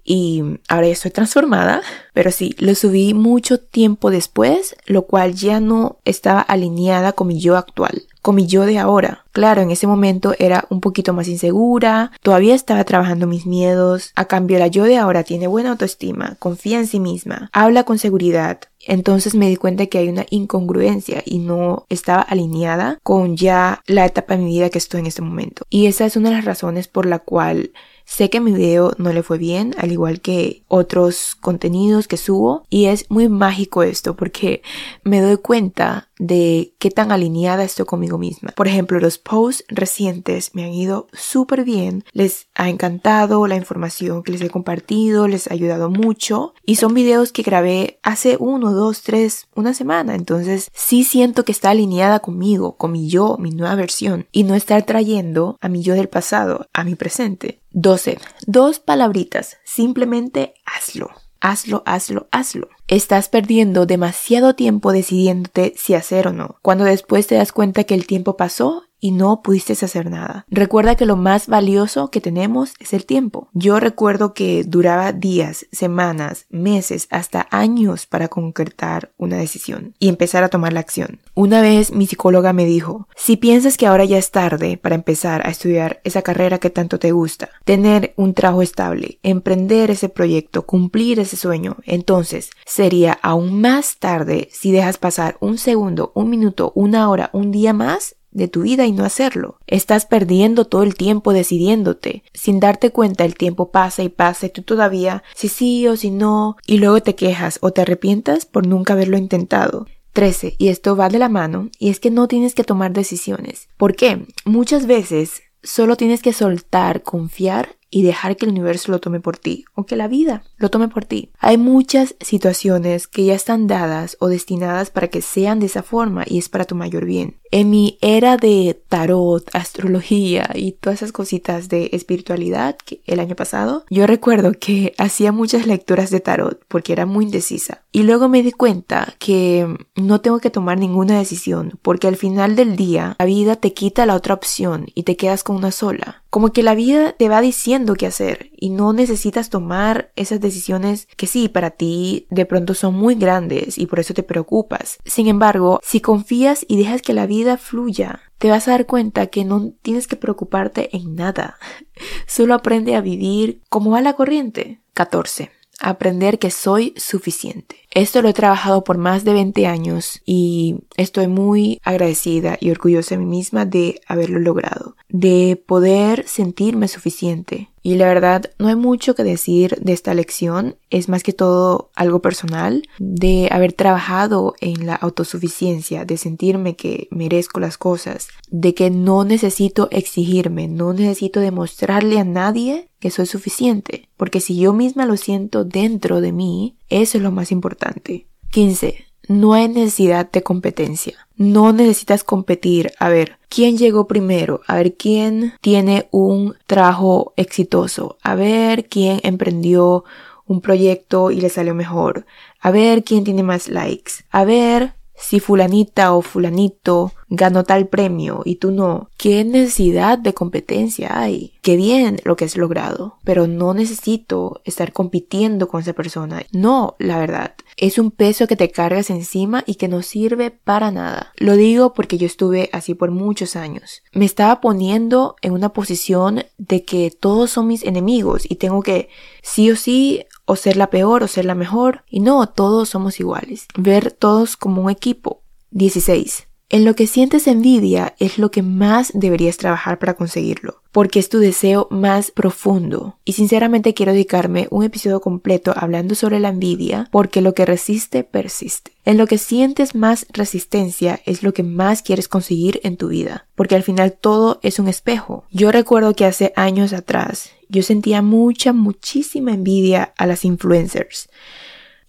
y 0.03 0.43
ahora 0.67 0.87
ya 0.87 0.91
estoy 0.91 1.11
transformada, 1.11 1.81
pero 2.13 2.31
sí, 2.31 2.57
lo 2.59 2.75
subí 2.75 3.13
mucho 3.13 3.57
tiempo 3.57 4.11
después, 4.11 4.75
lo 4.85 5.03
cual 5.03 5.33
ya 5.33 5.61
no 5.61 5.99
estaba 6.03 6.41
alineada 6.41 7.13
con 7.13 7.29
mi 7.29 7.39
yo 7.39 7.55
actual 7.55 8.03
con 8.21 8.35
mi 8.35 8.47
yo 8.47 8.65
de 8.65 8.77
ahora. 8.77 9.25
Claro, 9.31 9.61
en 9.61 9.71
ese 9.71 9.87
momento 9.87 10.33
era 10.39 10.65
un 10.69 10.81
poquito 10.81 11.13
más 11.13 11.27
insegura, 11.27 12.11
todavía 12.21 12.55
estaba 12.55 12.83
trabajando 12.83 13.27
mis 13.27 13.45
miedos. 13.45 14.11
A 14.15 14.25
cambio, 14.25 14.59
la 14.59 14.67
yo 14.67 14.83
de 14.83 14.97
ahora 14.97 15.23
tiene 15.23 15.47
buena 15.47 15.71
autoestima, 15.71 16.35
confía 16.39 16.79
en 16.79 16.87
sí 16.87 16.99
misma, 16.99 17.49
habla 17.53 17.83
con 17.83 17.97
seguridad. 17.97 18.59
Entonces 18.85 19.35
me 19.35 19.47
di 19.47 19.57
cuenta 19.57 19.85
que 19.85 19.99
hay 19.99 20.09
una 20.09 20.25
incongruencia 20.31 21.21
y 21.25 21.37
no 21.37 21.85
estaba 21.89 22.21
alineada 22.21 22.97
con 23.03 23.37
ya 23.37 23.81
la 23.85 24.05
etapa 24.05 24.35
de 24.35 24.43
mi 24.43 24.51
vida 24.51 24.69
que 24.69 24.79
estoy 24.79 25.01
en 25.01 25.07
este 25.07 25.21
momento. 25.21 25.65
Y 25.69 25.85
esa 25.85 26.05
es 26.05 26.15
una 26.15 26.29
de 26.29 26.35
las 26.35 26.45
razones 26.45 26.87
por 26.87 27.05
la 27.05 27.19
cual 27.19 27.71
Sé 28.11 28.29
que 28.29 28.41
mi 28.41 28.51
video 28.51 28.91
no 28.97 29.13
le 29.13 29.23
fue 29.23 29.37
bien, 29.37 29.73
al 29.77 29.93
igual 29.93 30.19
que 30.19 30.63
otros 30.67 31.35
contenidos 31.39 32.09
que 32.09 32.17
subo, 32.17 32.65
y 32.69 32.87
es 32.87 33.09
muy 33.09 33.29
mágico 33.29 33.83
esto 33.83 34.17
porque 34.17 34.63
me 35.03 35.21
doy 35.21 35.37
cuenta 35.37 36.09
de 36.21 36.75
qué 36.77 36.91
tan 36.91 37.11
alineada 37.11 37.63
estoy 37.63 37.85
conmigo 37.85 38.19
misma. 38.19 38.51
Por 38.55 38.67
ejemplo, 38.67 38.99
los 38.99 39.17
posts 39.17 39.65
recientes 39.67 40.53
me 40.53 40.63
han 40.63 40.71
ido 40.71 41.07
súper 41.13 41.63
bien, 41.63 42.05
les 42.13 42.47
ha 42.53 42.69
encantado 42.69 43.47
la 43.47 43.55
información 43.55 44.21
que 44.21 44.31
les 44.31 44.41
he 44.41 44.49
compartido, 44.51 45.27
les 45.27 45.49
ha 45.49 45.53
ayudado 45.53 45.89
mucho, 45.89 46.53
y 46.63 46.75
son 46.75 46.93
videos 46.93 47.31
que 47.31 47.41
grabé 47.41 47.99
hace 48.03 48.37
uno, 48.39 48.71
dos, 48.71 49.01
tres, 49.01 49.47
una 49.55 49.73
semana, 49.73 50.13
entonces 50.13 50.69
sí 50.75 51.03
siento 51.03 51.43
que 51.43 51.51
está 51.51 51.71
alineada 51.71 52.19
conmigo, 52.19 52.77
con 52.77 52.91
mi 52.91 53.09
yo, 53.09 53.37
mi 53.39 53.49
nueva 53.49 53.73
versión, 53.73 54.27
y 54.31 54.43
no 54.43 54.53
estar 54.53 54.85
trayendo 54.85 55.57
a 55.59 55.69
mi 55.69 55.81
yo 55.81 55.95
del 55.95 56.07
pasado, 56.07 56.67
a 56.71 56.83
mi 56.83 56.93
presente. 56.93 57.61
12. 57.71 58.19
Dos 58.45 58.79
palabritas. 58.79 59.57
Simplemente 59.63 60.53
hazlo. 60.65 61.09
Hazlo, 61.41 61.81
hazlo, 61.87 62.27
hazlo. 62.31 62.69
Estás 62.87 63.27
perdiendo 63.27 63.87
demasiado 63.87 64.53
tiempo 64.53 64.91
decidiéndote 64.91 65.73
si 65.75 65.95
hacer 65.95 66.27
o 66.27 66.33
no, 66.33 66.57
cuando 66.61 66.83
después 66.83 67.25
te 67.25 67.35
das 67.35 67.51
cuenta 67.51 67.83
que 67.83 67.95
el 67.95 68.05
tiempo 68.05 68.37
pasó 68.37 68.83
y 69.01 69.11
no 69.11 69.41
pudiste 69.41 69.73
hacer 69.73 70.09
nada. 70.09 70.45
Recuerda 70.49 70.95
que 70.95 71.05
lo 71.05 71.17
más 71.17 71.47
valioso 71.47 72.09
que 72.11 72.21
tenemos 72.21 72.75
es 72.79 72.93
el 72.93 73.05
tiempo. 73.05 73.49
Yo 73.53 73.79
recuerdo 73.79 74.33
que 74.33 74.63
duraba 74.63 75.11
días, 75.11 75.65
semanas, 75.71 76.45
meses, 76.49 77.07
hasta 77.09 77.47
años 77.49 78.05
para 78.05 78.27
concretar 78.27 79.11
una 79.17 79.37
decisión 79.37 79.95
y 79.99 80.07
empezar 80.07 80.43
a 80.43 80.49
tomar 80.49 80.71
la 80.71 80.79
acción. 80.79 81.19
Una 81.33 81.61
vez 81.61 81.91
mi 81.91 82.05
psicóloga 82.05 82.53
me 82.53 82.65
dijo, 82.65 83.07
si 83.15 83.37
piensas 83.37 83.75
que 83.75 83.87
ahora 83.87 84.05
ya 84.05 84.19
es 84.19 84.31
tarde 84.31 84.77
para 84.77 84.95
empezar 84.95 85.45
a 85.45 85.49
estudiar 85.49 85.99
esa 86.03 86.21
carrera 86.21 86.59
que 86.59 86.69
tanto 86.69 86.99
te 86.99 87.11
gusta, 87.11 87.49
tener 87.65 88.13
un 88.17 88.35
trabajo 88.35 88.61
estable, 88.61 89.17
emprender 89.23 89.89
ese 89.89 90.09
proyecto, 90.09 90.67
cumplir 90.67 91.19
ese 91.19 91.37
sueño, 91.37 91.77
entonces 91.85 92.51
sería 92.65 93.17
aún 93.23 93.61
más 93.61 93.97
tarde 93.97 94.49
si 94.51 94.71
dejas 94.71 94.97
pasar 94.97 95.37
un 95.39 95.57
segundo, 95.57 96.11
un 96.13 96.29
minuto, 96.29 96.71
una 96.75 97.09
hora, 97.09 97.31
un 97.33 97.51
día 97.51 97.73
más 97.73 98.15
de 98.31 98.47
tu 98.47 98.61
vida 98.61 98.85
y 98.85 98.91
no 98.91 99.03
hacerlo. 99.03 99.57
Estás 99.67 100.05
perdiendo 100.05 100.65
todo 100.65 100.83
el 100.83 100.95
tiempo 100.95 101.33
decidiéndote. 101.33 102.23
Sin 102.33 102.59
darte 102.59 102.91
cuenta 102.91 103.25
el 103.25 103.35
tiempo 103.35 103.71
pasa 103.71 104.03
y 104.03 104.09
pasa 104.09 104.47
y 104.47 104.49
tú 104.49 104.63
todavía 104.63 105.23
si 105.35 105.47
sí 105.47 105.87
o 105.87 105.97
si 105.97 106.11
no 106.11 106.57
y 106.65 106.77
luego 106.77 107.01
te 107.01 107.15
quejas 107.15 107.59
o 107.61 107.71
te 107.71 107.81
arrepientas 107.81 108.45
por 108.45 108.65
nunca 108.65 108.93
haberlo 108.93 109.17
intentado. 109.17 109.87
13. 110.13 110.55
Y 110.57 110.67
esto 110.67 110.95
va 110.95 111.09
de 111.09 111.19
la 111.19 111.29
mano 111.29 111.69
y 111.79 111.89
es 111.89 111.99
que 111.99 112.11
no 112.11 112.27
tienes 112.27 112.53
que 112.53 112.63
tomar 112.63 112.91
decisiones. 112.91 113.69
¿Por 113.77 113.95
qué? 113.95 114.25
Muchas 114.45 114.85
veces 114.85 115.41
solo 115.63 115.95
tienes 115.95 116.21
que 116.21 116.33
soltar, 116.33 117.03
confiar 117.03 117.77
y 117.89 118.03
dejar 118.03 118.37
que 118.37 118.45
el 118.45 118.51
universo 118.51 118.91
lo 118.91 118.99
tome 118.99 119.19
por 119.19 119.37
ti 119.37 119.65
o 119.75 119.85
que 119.85 119.97
la 119.97 120.07
vida 120.07 120.43
lo 120.57 120.69
tome 120.69 120.87
por 120.87 121.05
ti. 121.05 121.29
Hay 121.39 121.57
muchas 121.57 122.15
situaciones 122.21 123.07
que 123.07 123.25
ya 123.25 123.35
están 123.35 123.67
dadas 123.67 124.17
o 124.19 124.27
destinadas 124.27 124.89
para 124.89 125.09
que 125.09 125.21
sean 125.21 125.59
de 125.59 125.65
esa 125.65 125.83
forma 125.83 126.23
y 126.25 126.39
es 126.39 126.49
para 126.49 126.65
tu 126.65 126.75
mayor 126.75 127.05
bien. 127.05 127.40
En 127.51 127.69
mi 127.69 127.97
era 127.99 128.37
de 128.37 128.81
tarot, 128.87 129.49
astrología 129.53 130.49
y 130.55 130.71
todas 130.71 130.99
esas 130.99 131.11
cositas 131.11 131.67
de 131.67 131.89
espiritualidad 131.91 132.77
que 132.77 133.01
el 133.05 133.19
año 133.19 133.35
pasado, 133.35 133.85
yo 133.89 134.07
recuerdo 134.07 134.53
que 134.53 134.93
hacía 134.97 135.33
muchas 135.33 135.67
lecturas 135.67 136.11
de 136.11 136.21
tarot 136.21 136.63
porque 136.69 136.93
era 136.93 137.05
muy 137.05 137.25
indecisa. 137.25 137.81
Y 137.91 138.03
luego 138.03 138.29
me 138.29 138.41
di 138.41 138.53
cuenta 138.53 139.15
que 139.19 139.67
no 139.95 140.21
tengo 140.21 140.39
que 140.39 140.49
tomar 140.49 140.79
ninguna 140.79 141.19
decisión 141.19 141.77
porque 141.81 142.07
al 142.07 142.15
final 142.15 142.55
del 142.55 142.77
día 142.77 143.17
la 143.19 143.25
vida 143.25 143.57
te 143.57 143.73
quita 143.73 144.05
la 144.05 144.15
otra 144.15 144.33
opción 144.33 144.85
y 144.95 145.03
te 145.03 145.17
quedas 145.17 145.43
con 145.43 145.57
una 145.57 145.71
sola. 145.71 146.23
Como 146.29 146.53
que 146.53 146.63
la 146.63 146.75
vida 146.75 147.11
te 147.11 147.27
va 147.27 147.41
diciendo 147.41 147.95
qué 147.95 148.05
hacer 148.05 148.50
y 148.61 148.69
no 148.69 148.93
necesitas 148.93 149.49
tomar 149.49 150.13
esas 150.15 150.39
decisiones 150.39 151.07
que 151.17 151.27
sí, 151.27 151.49
para 151.49 151.71
ti 151.71 152.27
de 152.29 152.45
pronto 152.45 152.75
son 152.75 152.93
muy 152.93 153.15
grandes 153.15 153.77
y 153.77 153.87
por 153.87 153.99
eso 153.99 154.13
te 154.13 154.23
preocupas. 154.23 154.99
Sin 155.03 155.27
embargo, 155.27 155.79
si 155.83 155.99
confías 155.99 156.63
y 156.67 156.77
dejas 156.77 157.01
que 157.01 157.13
la 157.13 157.25
vida 157.25 157.57
fluya, 157.57 158.21
te 158.37 158.49
vas 158.49 158.67
a 158.67 158.71
dar 158.71 158.85
cuenta 158.85 159.27
que 159.27 159.43
no 159.43 159.73
tienes 159.81 160.07
que 160.07 160.15
preocuparte 160.15 160.95
en 160.95 161.15
nada. 161.15 161.57
Solo 162.27 162.53
aprende 162.53 162.95
a 162.95 163.01
vivir 163.01 163.61
como 163.67 163.91
va 163.91 164.01
la 164.01 164.13
corriente. 164.13 164.79
14 164.93 165.60
aprender 165.81 166.39
que 166.39 166.51
soy 166.51 166.93
suficiente. 166.97 167.77
Esto 167.93 168.21
lo 168.21 168.29
he 168.29 168.33
trabajado 168.33 168.83
por 168.85 168.97
más 168.97 169.25
de 169.25 169.33
20 169.33 169.67
años 169.67 170.21
y 170.25 170.77
estoy 170.95 171.27
muy 171.27 171.79
agradecida 171.83 172.57
y 172.59 172.71
orgullosa 172.71 173.15
de 173.15 173.19
mí 173.19 173.25
misma 173.25 173.65
de 173.65 173.99
haberlo 174.07 174.39
logrado, 174.39 174.95
de 175.09 175.61
poder 175.65 176.25
sentirme 176.25 176.87
suficiente. 176.87 177.69
Y 177.83 177.95
la 177.95 178.05
verdad, 178.05 178.51
no 178.59 178.67
hay 178.67 178.75
mucho 178.75 179.15
que 179.15 179.23
decir 179.23 179.75
de 179.81 179.93
esta 179.93 180.13
lección, 180.13 180.75
es 180.89 181.09
más 181.09 181.23
que 181.23 181.33
todo 181.33 181.89
algo 181.95 182.21
personal, 182.21 182.83
de 182.99 183.49
haber 183.51 183.73
trabajado 183.73 184.53
en 184.61 184.85
la 184.85 184.95
autosuficiencia, 184.95 186.05
de 186.05 186.17
sentirme 186.17 186.75
que 186.75 187.07
merezco 187.09 187.59
las 187.59 187.77
cosas, 187.77 188.27
de 188.51 188.75
que 188.75 188.91
no 188.91 189.25
necesito 189.25 189.89
exigirme, 189.91 190.67
no 190.67 190.93
necesito 190.93 191.39
demostrarle 191.39 192.19
a 192.19 192.23
nadie 192.23 192.87
que 193.01 193.11
soy 193.11 193.25
suficiente, 193.25 194.07
porque 194.15 194.39
si 194.39 194.57
yo 194.57 194.71
misma 194.71 195.05
lo 195.05 195.17
siento 195.17 195.65
dentro 195.65 196.21
de 196.21 196.31
mí, 196.31 196.77
eso 196.87 197.17
es 197.17 197.23
lo 197.23 197.31
más 197.31 197.51
importante. 197.51 198.27
15. 198.51 199.05
No 199.27 199.53
hay 199.53 199.67
necesidad 199.67 200.31
de 200.31 200.43
competencia. 200.43 201.27
No 201.35 201.73
necesitas 201.73 202.23
competir 202.23 202.91
a 202.99 203.09
ver 203.09 203.39
quién 203.49 203.77
llegó 203.77 204.07
primero, 204.07 204.61
a 204.67 204.75
ver 204.75 204.95
quién 204.95 205.53
tiene 205.61 206.07
un 206.11 206.55
trabajo 206.67 207.33
exitoso, 207.37 208.17
a 208.21 208.35
ver 208.35 208.87
quién 208.87 209.19
emprendió 209.23 210.03
un 210.45 210.61
proyecto 210.61 211.31
y 211.31 211.41
le 211.41 211.49
salió 211.49 211.73
mejor, 211.73 212.27
a 212.59 212.69
ver 212.69 213.03
quién 213.03 213.23
tiene 213.23 213.41
más 213.41 213.67
likes, 213.67 214.11
a 214.29 214.45
ver 214.45 214.93
si 215.21 215.39
fulanita 215.39 216.13
o 216.13 216.21
fulanito 216.21 217.13
ganó 217.29 217.63
tal 217.63 217.87
premio 217.87 218.41
y 218.43 218.57
tú 218.57 218.71
no, 218.71 219.09
¿qué 219.17 219.45
necesidad 219.45 220.17
de 220.17 220.33
competencia 220.33 221.17
hay? 221.17 221.53
Qué 221.61 221.77
bien 221.77 222.19
lo 222.25 222.35
que 222.35 222.45
has 222.45 222.57
logrado, 222.57 223.17
pero 223.23 223.47
no 223.47 223.73
necesito 223.73 224.59
estar 224.65 224.91
compitiendo 224.91 225.69
con 225.69 225.79
esa 225.79 225.93
persona. 225.93 226.43
No, 226.51 226.95
la 226.99 227.19
verdad, 227.19 227.53
es 227.77 227.97
un 227.97 228.11
peso 228.11 228.47
que 228.47 228.57
te 228.57 228.71
cargas 228.71 229.09
encima 229.09 229.63
y 229.65 229.75
que 229.75 229.87
no 229.87 230.01
sirve 230.01 230.51
para 230.51 230.91
nada. 230.91 231.31
Lo 231.37 231.55
digo 231.55 231.93
porque 231.93 232.17
yo 232.17 232.25
estuve 232.25 232.69
así 232.73 232.95
por 232.95 233.11
muchos 233.11 233.55
años. 233.55 234.01
Me 234.11 234.25
estaba 234.25 234.59
poniendo 234.59 235.35
en 235.41 235.53
una 235.53 235.69
posición 235.69 236.43
de 236.57 236.83
que 236.83 237.11
todos 237.11 237.51
son 237.51 237.67
mis 237.67 237.83
enemigos 237.83 238.43
y 238.49 238.55
tengo 238.55 238.81
que 238.81 239.07
sí 239.41 239.71
o 239.71 239.75
sí 239.75 240.25
o 240.51 240.57
ser 240.57 240.75
la 240.75 240.89
peor 240.89 241.23
o 241.23 241.29
ser 241.29 241.45
la 241.45 241.55
mejor. 241.55 242.03
Y 242.09 242.19
no, 242.19 242.45
todos 242.49 242.89
somos 242.89 243.21
iguales. 243.21 243.67
Ver 243.77 244.11
todos 244.11 244.57
como 244.57 244.81
un 244.81 244.89
equipo. 244.89 245.43
16. 245.69 246.49
En 246.73 246.85
lo 246.85 246.95
que 246.95 247.05
sientes 247.05 247.47
envidia 247.47 248.15
es 248.17 248.37
lo 248.37 248.49
que 248.49 248.61
más 248.61 249.11
deberías 249.13 249.57
trabajar 249.57 249.99
para 249.99 250.13
conseguirlo, 250.13 250.81
porque 250.93 251.19
es 251.19 251.27
tu 251.27 251.39
deseo 251.39 251.89
más 251.91 252.31
profundo. 252.31 253.17
Y 253.25 253.33
sinceramente 253.33 253.93
quiero 253.93 254.13
dedicarme 254.13 254.69
un 254.71 254.85
episodio 254.85 255.19
completo 255.19 255.73
hablando 255.75 256.15
sobre 256.15 256.39
la 256.39 256.47
envidia, 256.47 257.09
porque 257.11 257.41
lo 257.41 257.53
que 257.53 257.65
resiste 257.65 258.23
persiste. 258.23 258.93
En 259.03 259.17
lo 259.17 259.27
que 259.27 259.37
sientes 259.37 259.95
más 259.95 260.25
resistencia 260.29 261.19
es 261.25 261.43
lo 261.43 261.53
que 261.53 261.63
más 261.63 262.03
quieres 262.03 262.29
conseguir 262.29 262.79
en 262.85 262.95
tu 262.95 263.09
vida, 263.09 263.47
porque 263.55 263.75
al 263.75 263.83
final 263.83 264.13
todo 264.13 264.61
es 264.63 264.79
un 264.79 264.87
espejo. 264.87 265.43
Yo 265.51 265.73
recuerdo 265.73 266.15
que 266.15 266.23
hace 266.23 266.53
años 266.55 266.93
atrás 266.93 267.49
yo 267.67 267.83
sentía 267.83 268.21
mucha, 268.21 268.71
muchísima 268.71 269.53
envidia 269.53 270.13
a 270.17 270.25
las 270.25 270.45
influencers. 270.45 271.27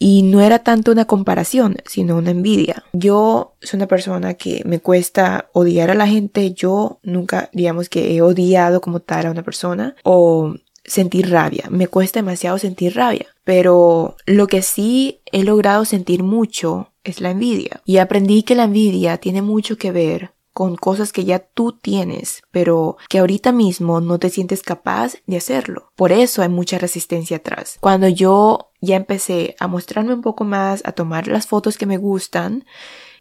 Y 0.04 0.22
no 0.24 0.40
era 0.40 0.58
tanto 0.58 0.90
una 0.90 1.04
comparación, 1.04 1.76
sino 1.86 2.16
una 2.16 2.32
envidia. 2.32 2.82
Yo 2.92 3.54
soy 3.60 3.78
una 3.78 3.86
persona 3.86 4.34
que 4.34 4.60
me 4.64 4.80
cuesta 4.80 5.48
odiar 5.52 5.92
a 5.92 5.94
la 5.94 6.08
gente. 6.08 6.52
Yo 6.52 6.98
nunca, 7.04 7.50
digamos 7.52 7.88
que 7.88 8.16
he 8.16 8.20
odiado 8.20 8.80
como 8.80 8.98
tal 8.98 9.26
a 9.26 9.30
una 9.30 9.44
persona 9.44 9.94
o 10.02 10.56
sentir 10.84 11.30
rabia. 11.30 11.66
Me 11.70 11.86
cuesta 11.86 12.18
demasiado 12.18 12.58
sentir 12.58 12.96
rabia. 12.96 13.26
Pero 13.44 14.16
lo 14.26 14.48
que 14.48 14.62
sí 14.62 15.20
he 15.30 15.44
logrado 15.44 15.84
sentir 15.84 16.24
mucho 16.24 16.90
es 17.04 17.20
la 17.20 17.30
envidia. 17.30 17.80
Y 17.84 17.98
aprendí 17.98 18.42
que 18.42 18.56
la 18.56 18.64
envidia 18.64 19.18
tiene 19.18 19.40
mucho 19.40 19.76
que 19.76 19.92
ver 19.92 20.32
con 20.52 20.76
cosas 20.76 21.12
que 21.12 21.24
ya 21.24 21.38
tú 21.38 21.72
tienes, 21.72 22.42
pero 22.50 22.96
que 23.08 23.18
ahorita 23.18 23.52
mismo 23.52 24.00
no 24.00 24.18
te 24.18 24.30
sientes 24.30 24.62
capaz 24.62 25.14
de 25.26 25.36
hacerlo. 25.38 25.90
Por 25.96 26.12
eso 26.12 26.42
hay 26.42 26.48
mucha 26.48 26.78
resistencia 26.78 27.38
atrás. 27.38 27.78
Cuando 27.80 28.08
yo 28.08 28.70
ya 28.80 28.96
empecé 28.96 29.56
a 29.58 29.66
mostrarme 29.66 30.14
un 30.14 30.22
poco 30.22 30.44
más, 30.44 30.82
a 30.84 30.92
tomar 30.92 31.28
las 31.28 31.46
fotos 31.46 31.78
que 31.78 31.86
me 31.86 31.96
gustan 31.96 32.64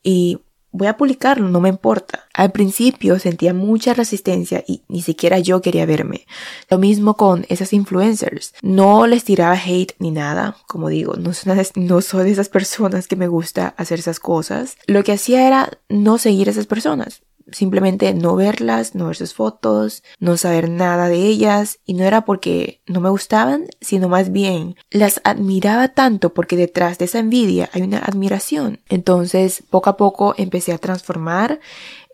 y 0.03 0.41
voy 0.71 0.87
a 0.87 0.97
publicarlo, 0.97 1.49
no 1.49 1.59
me 1.59 1.69
importa. 1.69 2.27
Al 2.33 2.51
principio 2.51 3.19
sentía 3.19 3.53
mucha 3.53 3.93
resistencia 3.93 4.63
y 4.67 4.83
ni 4.87 5.01
siquiera 5.01 5.39
yo 5.39 5.61
quería 5.61 5.85
verme. 5.85 6.25
Lo 6.69 6.77
mismo 6.77 7.15
con 7.15 7.45
esas 7.49 7.73
influencers. 7.73 8.53
No 8.61 9.07
les 9.07 9.23
tiraba 9.23 9.55
hate 9.55 9.95
ni 9.99 10.11
nada, 10.11 10.57
como 10.67 10.89
digo, 10.89 11.15
no 11.15 11.33
soy, 11.33 11.53
no 11.75 11.99
de 11.99 12.31
esas 12.31 12.49
personas 12.49 13.07
que 13.07 13.15
me 13.15 13.27
gusta 13.27 13.73
hacer 13.77 13.99
esas 13.99 14.19
cosas. 14.19 14.77
Lo 14.87 15.03
que 15.03 15.13
hacía 15.13 15.47
era 15.47 15.79
no 15.89 16.17
seguir 16.17 16.47
a 16.47 16.51
esas 16.51 16.67
personas 16.67 17.21
simplemente 17.51 18.13
no 18.13 18.35
verlas, 18.35 18.95
no 18.95 19.07
ver 19.07 19.15
sus 19.15 19.33
fotos, 19.33 20.03
no 20.19 20.37
saber 20.37 20.69
nada 20.69 21.07
de 21.07 21.17
ellas 21.17 21.79
y 21.85 21.93
no 21.93 22.03
era 22.03 22.25
porque 22.25 22.81
no 22.87 23.01
me 23.01 23.09
gustaban, 23.09 23.65
sino 23.79 24.09
más 24.09 24.31
bien 24.31 24.75
las 24.89 25.21
admiraba 25.23 25.89
tanto 25.89 26.33
porque 26.33 26.57
detrás 26.57 26.97
de 26.97 27.05
esa 27.05 27.19
envidia 27.19 27.69
hay 27.73 27.81
una 27.81 27.99
admiración. 27.99 28.79
Entonces, 28.89 29.63
poco 29.69 29.89
a 29.89 29.97
poco 29.97 30.35
empecé 30.37 30.73
a 30.73 30.77
transformar 30.77 31.59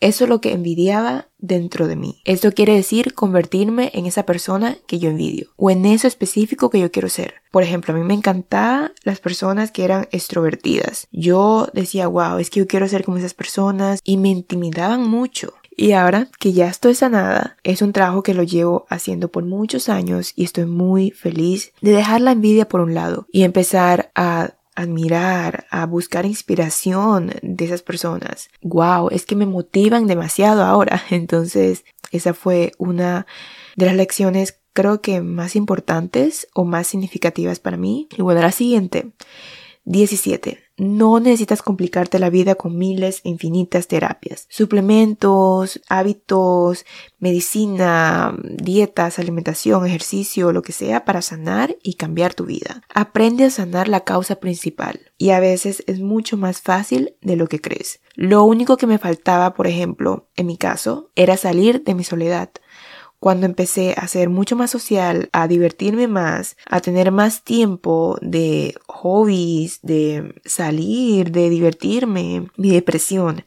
eso 0.01 0.23
es 0.25 0.29
lo 0.29 0.41
que 0.41 0.53
envidiaba 0.53 1.27
dentro 1.37 1.87
de 1.87 1.95
mí. 1.95 2.21
Esto 2.25 2.51
quiere 2.51 2.73
decir 2.73 3.13
convertirme 3.13 3.91
en 3.93 4.05
esa 4.05 4.25
persona 4.25 4.77
que 4.87 4.99
yo 4.99 5.09
envidio 5.09 5.49
o 5.55 5.69
en 5.69 5.85
eso 5.85 6.07
específico 6.07 6.69
que 6.69 6.79
yo 6.79 6.91
quiero 6.91 7.09
ser. 7.09 7.35
Por 7.51 7.63
ejemplo, 7.63 7.93
a 7.93 7.97
mí 7.97 8.03
me 8.03 8.13
encantaban 8.13 8.91
las 9.03 9.19
personas 9.19 9.71
que 9.71 9.83
eran 9.83 10.07
extrovertidas. 10.11 11.07
Yo 11.11 11.69
decía, 11.73 12.07
wow, 12.07 12.37
es 12.37 12.49
que 12.49 12.59
yo 12.59 12.67
quiero 12.67 12.87
ser 12.87 13.03
como 13.03 13.17
esas 13.17 13.33
personas 13.33 13.99
y 14.03 14.17
me 14.17 14.29
intimidaban 14.29 15.07
mucho. 15.07 15.53
Y 15.79 15.91
ahora 15.91 16.27
que 16.39 16.53
ya 16.53 16.67
estoy 16.67 16.95
sanada, 16.95 17.55
es 17.63 17.83
un 17.83 17.93
trabajo 17.93 18.23
que 18.23 18.33
lo 18.33 18.41
llevo 18.41 18.87
haciendo 18.89 19.29
por 19.29 19.45
muchos 19.45 19.89
años 19.89 20.33
y 20.35 20.43
estoy 20.43 20.65
muy 20.65 21.11
feliz 21.11 21.71
de 21.81 21.91
dejar 21.91 22.21
la 22.21 22.31
envidia 22.31 22.67
por 22.67 22.81
un 22.81 22.95
lado 22.95 23.27
y 23.31 23.43
empezar 23.43 24.11
a 24.15 24.55
admirar, 24.77 25.65
a 25.71 25.87
buscar 25.87 26.25
inspiración 26.25 27.33
de 27.41 27.65
esas 27.65 27.81
personas. 27.81 28.49
Wow, 28.61 29.09
es 29.09 29.25
que 29.25 29.35
me 29.35 29.47
motivan 29.47 30.05
demasiado 30.05 30.63
ahora. 30.63 31.03
Entonces, 31.09 31.83
esa 32.11 32.33
fue 32.33 32.71
una 32.77 33.25
de 33.75 33.87
las 33.87 33.95
lecciones 33.95 34.59
creo 34.73 35.01
que 35.01 35.21
más 35.21 35.55
importantes 35.55 36.47
o 36.53 36.63
más 36.63 36.85
significativas 36.85 37.59
para 37.59 37.77
mí. 37.77 38.07
Y 38.15 38.21
bueno, 38.21 38.41
la 38.41 38.51
siguiente. 38.51 39.11
17. 39.85 40.66
No 40.77 41.19
necesitas 41.19 41.63
complicarte 41.63 42.19
la 42.19 42.29
vida 42.29 42.53
con 42.53 42.77
miles 42.77 43.21
e 43.23 43.29
infinitas 43.29 43.87
terapias, 43.87 44.45
suplementos, 44.49 45.81
hábitos, 45.89 46.85
medicina, 47.17 48.37
dietas, 48.43 49.17
alimentación, 49.17 49.85
ejercicio, 49.87 50.51
lo 50.51 50.61
que 50.61 50.73
sea 50.73 51.03
para 51.03 51.23
sanar 51.23 51.75
y 51.81 51.95
cambiar 51.95 52.35
tu 52.35 52.45
vida. 52.45 52.83
Aprende 52.93 53.45
a 53.45 53.49
sanar 53.49 53.87
la 53.87 54.01
causa 54.01 54.35
principal 54.35 55.11
y 55.17 55.31
a 55.31 55.39
veces 55.39 55.83
es 55.87 55.99
mucho 55.99 56.37
más 56.37 56.61
fácil 56.61 57.15
de 57.21 57.35
lo 57.35 57.47
que 57.47 57.59
crees. 57.59 57.99
Lo 58.13 58.43
único 58.43 58.77
que 58.77 58.87
me 58.87 58.99
faltaba, 58.99 59.55
por 59.55 59.65
ejemplo, 59.65 60.27
en 60.35 60.45
mi 60.45 60.57
caso, 60.57 61.09
era 61.15 61.37
salir 61.37 61.83
de 61.83 61.95
mi 61.95 62.03
soledad 62.03 62.51
cuando 63.19 63.45
empecé 63.45 63.93
a 63.97 64.07
ser 64.07 64.29
mucho 64.29 64.55
más 64.55 64.71
social, 64.71 65.29
a 65.31 65.47
divertirme 65.47 66.07
más, 66.07 66.55
a 66.65 66.81
tener 66.81 67.11
más 67.11 67.43
tiempo 67.43 68.17
de 68.21 68.75
hobbies, 68.87 69.79
de 69.81 70.35
salir, 70.45 71.31
de 71.31 71.49
divertirme, 71.49 72.49
mi 72.57 72.69
depresión, 72.69 73.43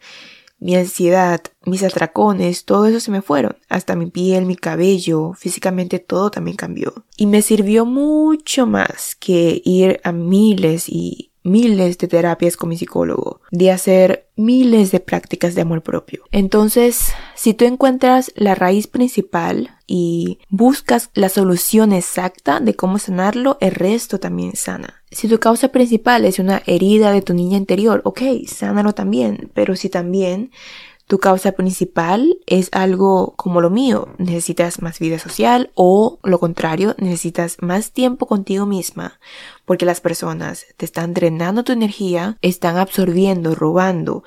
mi 0.59 0.77
ansiedad, 0.77 1.41
mis 1.65 1.83
atracones, 1.83 2.65
todo 2.65 2.87
eso 2.87 3.01
se 3.01 3.11
me 3.11 3.23
fueron. 3.23 3.57
Hasta 3.69 3.97
mi 3.97 4.07
piel, 4.07 4.45
mi 4.45 4.57
cabello, 4.57 5.33
físicamente 5.33 5.99
todo 5.99 6.31
también 6.31 6.57
cambió. 6.57 7.07
Y 7.17 7.27
me 7.27 7.41
sirvió 7.41 7.87
mucho 7.87 8.67
más 8.67 9.17
que 9.17 9.63
ir 9.65 10.01
a 10.05 10.13
miles 10.13 10.89
y 10.89 11.30
miles 11.43 11.99
de 11.99 12.09
terapias 12.09 12.57
con 12.57 12.69
mi 12.69 12.77
psicólogo, 12.77 13.41
de 13.51 13.71
hacer 13.71 14.29
miles 14.37 14.91
de 14.91 15.01
prácticas 15.01 15.55
de 15.55 15.63
amor 15.63 15.83
propio. 15.83 16.25
Entonces, 16.33 17.13
si 17.35 17.55
tú 17.55 17.65
encuentras 17.65 18.33
la 18.37 18.55
raíz 18.55 18.87
principal 18.87 19.77
y 19.87 20.39
buscas 20.49 21.11
la 21.15 21.29
solución 21.29 21.93
exacta 21.93 22.61
de 22.61 22.75
cómo 22.75 22.99
sanarlo, 22.99 23.59
el 23.61 23.73
resto 23.73 24.21
también 24.21 24.57
sana. 24.57 25.03
Si 25.11 25.29
tu 25.29 25.41
causa 25.41 25.69
principal 25.69 26.25
es 26.25 26.39
una 26.39 26.63
herida 26.67 27.13
de 27.13 27.23
tu 27.23 27.35
niña 27.35 27.59
interior, 27.59 28.01
ok, 28.05 28.23
sánalo 28.47 28.93
también, 28.93 29.51
pero 29.55 29.75
si 29.75 29.89
también 29.89 30.53
tu 31.11 31.19
causa 31.19 31.51
principal 31.51 32.39
es 32.47 32.69
algo 32.71 33.35
como 33.37 33.61
lo 33.61 33.69
mío, 33.69 34.15
necesitas 34.19 34.81
más 34.81 35.01
vida 35.01 35.19
social 35.19 35.73
o 35.75 36.21
lo 36.23 36.39
contrario, 36.39 36.95
necesitas 36.99 37.57
más 37.61 37.91
tiempo 37.91 38.27
contigo 38.27 38.65
misma 38.65 39.19
porque 39.65 39.87
las 39.87 40.01
personas 40.01 40.67
te 40.77 40.85
están 40.85 41.13
drenando 41.13 41.65
tu 41.65 41.73
energía, 41.73 42.39
están 42.43 42.77
absorbiendo, 42.77 43.57
robando 43.57 44.23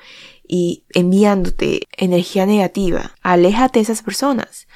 y 0.46 0.84
enviándote 0.90 1.84
energía 1.96 2.44
negativa. 2.44 3.12
Aléjate 3.22 3.78
de 3.78 3.84
esas 3.84 4.02
personas. 4.02 4.68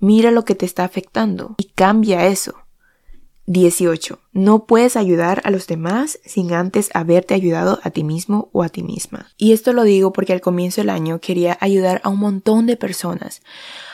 Mira 0.00 0.32
lo 0.32 0.44
que 0.44 0.56
te 0.56 0.66
está 0.66 0.82
afectando 0.82 1.54
y 1.58 1.66
cambia 1.76 2.26
eso. 2.26 2.61
18. 3.52 4.18
No 4.32 4.64
puedes 4.64 4.96
ayudar 4.96 5.42
a 5.44 5.50
los 5.50 5.66
demás 5.66 6.18
sin 6.24 6.54
antes 6.54 6.90
haberte 6.94 7.34
ayudado 7.34 7.80
a 7.82 7.90
ti 7.90 8.02
mismo 8.02 8.48
o 8.52 8.62
a 8.62 8.70
ti 8.70 8.82
misma. 8.82 9.30
Y 9.36 9.52
esto 9.52 9.72
lo 9.72 9.84
digo 9.84 10.12
porque 10.12 10.32
al 10.32 10.40
comienzo 10.40 10.80
del 10.80 10.90
año 10.90 11.20
quería 11.20 11.58
ayudar 11.60 12.00
a 12.02 12.08
un 12.08 12.18
montón 12.18 12.66
de 12.66 12.76
personas 12.76 13.42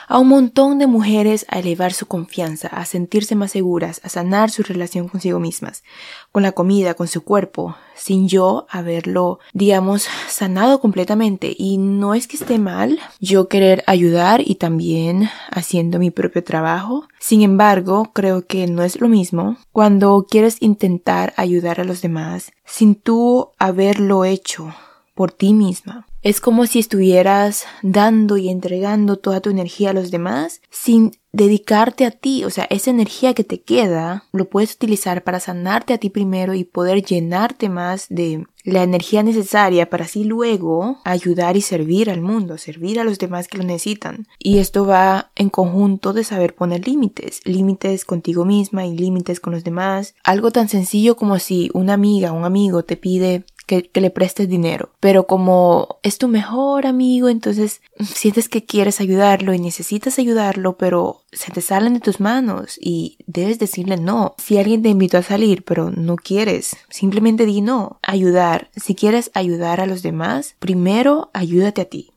a 0.09 0.19
un 0.19 0.29
montón 0.29 0.79
de 0.79 0.87
mujeres 0.87 1.47
a 1.49 1.59
elevar 1.59 1.93
su 1.93 2.07
confianza, 2.07 2.69
a 2.69 2.85
sentirse 2.87 3.35
más 3.35 3.53
seguras, 3.53 4.01
a 4.03 4.09
sanar 4.09 4.51
su 4.51 4.63
relación 4.63 5.09
consigo 5.09 5.39
mismas, 5.39 5.85
con 6.33 6.43
la 6.43 6.53
comida, 6.53 6.95
con 6.95 7.09
su 7.09 7.23
cuerpo, 7.23 7.77
sin 7.95 8.29
yo 8.29 8.67
haberlo, 8.71 9.39
digamos, 9.53 10.09
sanado 10.29 10.81
completamente. 10.81 11.55
Y 11.57 11.79
no 11.79 12.15
es 12.15 12.27
que 12.27 12.37
esté 12.37 12.59
mal 12.59 12.99
yo 13.21 13.49
querer 13.49 13.85
ayudar 13.87 14.41
y 14.45 14.55
también 14.55 15.29
haciendo 15.51 15.99
mi 15.99 16.11
propio 16.11 16.43
trabajo. 16.43 17.07
Sin 17.21 17.43
embargo, 17.43 18.11
creo 18.15 18.47
que 18.47 18.67
no 18.67 18.83
es 18.83 19.01
lo 19.01 19.09
mismo 19.09 19.59
cuando 19.73 20.27
quieres 20.29 20.57
intentar 20.61 21.35
ayudar 21.37 21.81
a 21.81 21.85
los 21.85 22.01
demás 22.01 22.53
sin 22.65 22.95
tú 22.95 23.51
haberlo 23.59 24.25
hecho 24.25 24.75
por 25.19 25.33
ti 25.33 25.53
misma. 25.53 26.07
Es 26.23 26.41
como 26.41 26.65
si 26.67 26.79
estuvieras 26.79 27.65
dando 27.83 28.37
y 28.37 28.51
entregando 28.51 29.17
toda 29.17 29.41
tu 29.41 29.51
energía 29.51 29.91
a 29.91 29.93
los 29.93 30.13
demás 30.13 30.61
sin 30.71 31.11
dedicarte 31.33 32.07
a 32.07 32.13
ti. 32.13 32.45
O 32.45 32.51
sea, 32.51 32.69
esa 32.71 32.91
energía 32.91 33.35
que 33.35 33.43
te 33.43 33.61
queda 33.61 34.23
lo 34.31 34.49
puedes 34.49 34.75
utilizar 34.75 35.25
para 35.25 35.41
sanarte 35.41 35.93
a 35.93 35.99
ti 35.99 36.09
primero 36.09 36.55
y 36.55 36.63
poder 36.63 37.03
llenarte 37.03 37.69
más 37.69 38.07
de 38.11 38.47
la 38.63 38.85
energía 38.85 39.25
necesaria 39.25 39.91
para 39.91 40.05
así 40.05 40.23
luego 40.23 40.99
ayudar 41.05 41.57
y 41.57 41.63
servir 41.63 42.11
al 42.11 42.21
mundo, 42.21 42.59
servir 42.59 43.01
a 43.01 43.05
los 43.05 43.19
demás 43.19 43.49
que 43.49 43.59
lo 43.59 43.65
necesitan. 43.65 44.29
Y 44.39 44.59
esto 44.59 44.87
va 44.87 45.33
en 45.35 45.51
conjunto 45.51 46.13
de 46.13 46.23
saber 46.23 46.55
poner 46.55 46.87
límites, 46.87 47.41
límites 47.45 48.05
contigo 48.05 48.45
misma 48.45 48.87
y 48.87 48.97
límites 48.97 49.41
con 49.41 49.53
los 49.53 49.65
demás. 49.65 50.15
Algo 50.23 50.53
tan 50.53 50.69
sencillo 50.69 51.17
como 51.17 51.41
si 51.41 51.71
una 51.75 51.95
amiga 51.95 52.31
un 52.31 52.45
amigo 52.45 52.85
te 52.85 52.97
pide 52.97 53.45
que, 53.69 53.91
le 53.95 54.11
prestes 54.11 54.49
dinero. 54.49 54.91
Pero 54.99 55.29
como 55.29 56.01
es 56.03 56.19
tu 56.19 56.27
mejor 56.27 56.87
amigo, 56.87 57.29
entonces 57.29 57.83
sientes 58.01 58.49
que 58.49 58.65
quieres 58.65 59.01
ayudarlo 59.01 59.55
y 59.55 59.61
necesitas 59.61 60.19
ayudarlo, 60.19 60.77
pero 60.77 61.23
se 61.31 61.53
te 61.53 61.61
salen 61.61 61.95
de 61.95 62.01
tus 62.01 62.19
manos 62.19 62.79
y 62.81 63.19
debes 63.27 63.61
decirle 63.61 63.97
no. 63.97 64.35
Si 64.39 64.59
alguien 64.59 64.83
te 64.83 64.89
invitó 64.89 65.19
a 65.19 65.23
salir, 65.23 65.63
pero 65.65 65.91
no 65.91 66.17
quieres, 66.17 66.77
simplemente 66.89 67.47
di 67.47 67.61
no. 67.61 68.01
Ayudar. 68.03 68.71
Si 68.75 68.97
quieres 68.97 69.31
ayudar 69.35 69.81
a 69.81 69.87
los 69.87 70.03
demás, 70.03 70.57
primero 70.59 71.31
ayúdate 71.35 71.83
a 71.83 71.85
ti. 71.85 72.11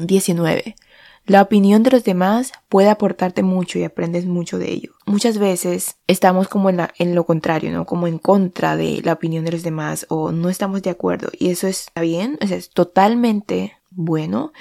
19. 0.00 0.74
La 1.26 1.42
opinión 1.42 1.82
de 1.82 1.90
los 1.90 2.04
demás 2.04 2.52
puede 2.68 2.88
aportarte 2.88 3.42
mucho 3.42 3.78
y 3.78 3.84
aprendes 3.84 4.26
mucho 4.26 4.58
de 4.58 4.70
ello. 4.72 4.92
Muchas 5.06 5.38
veces 5.38 5.96
estamos 6.06 6.46
como 6.46 6.70
en, 6.70 6.80
en 6.98 7.14
lo 7.16 7.26
contrario, 7.26 7.72
¿no? 7.72 7.84
Como 7.84 8.06
en 8.06 8.18
contra 8.18 8.76
de 8.76 9.00
la 9.02 9.14
opinión 9.14 9.44
de 9.44 9.52
los 9.52 9.64
demás 9.64 10.06
o 10.08 10.30
no 10.30 10.48
estamos 10.48 10.82
de 10.82 10.90
acuerdo. 10.90 11.28
Y 11.36 11.50
eso 11.50 11.66
está 11.66 12.00
bien, 12.00 12.38
o 12.40 12.46
sea, 12.46 12.56
es 12.56 12.70
totalmente 12.70 13.76
bueno, 13.96 14.52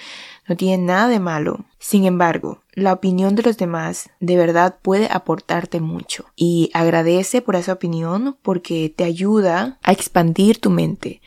no 0.48 0.56
tiene 0.56 0.84
nada 0.84 1.08
de 1.10 1.20
malo. 1.20 1.66
Sin 1.78 2.06
embargo, 2.06 2.62
la 2.74 2.94
opinión 2.94 3.36
de 3.36 3.44
los 3.44 3.58
demás 3.58 4.10
de 4.20 4.38
verdad 4.38 4.78
puede 4.82 5.08
aportarte 5.12 5.82
mucho 5.82 6.26
y 6.36 6.72
agradece 6.74 7.42
por 7.42 7.56
esa 7.56 7.74
opinión 7.74 8.38
porque 8.42 8.92
te 8.96 9.04
ayuda 9.04 9.78
a 9.84 9.92
expandir 9.92 10.60
tu 10.60 10.70
mente, 10.70 11.22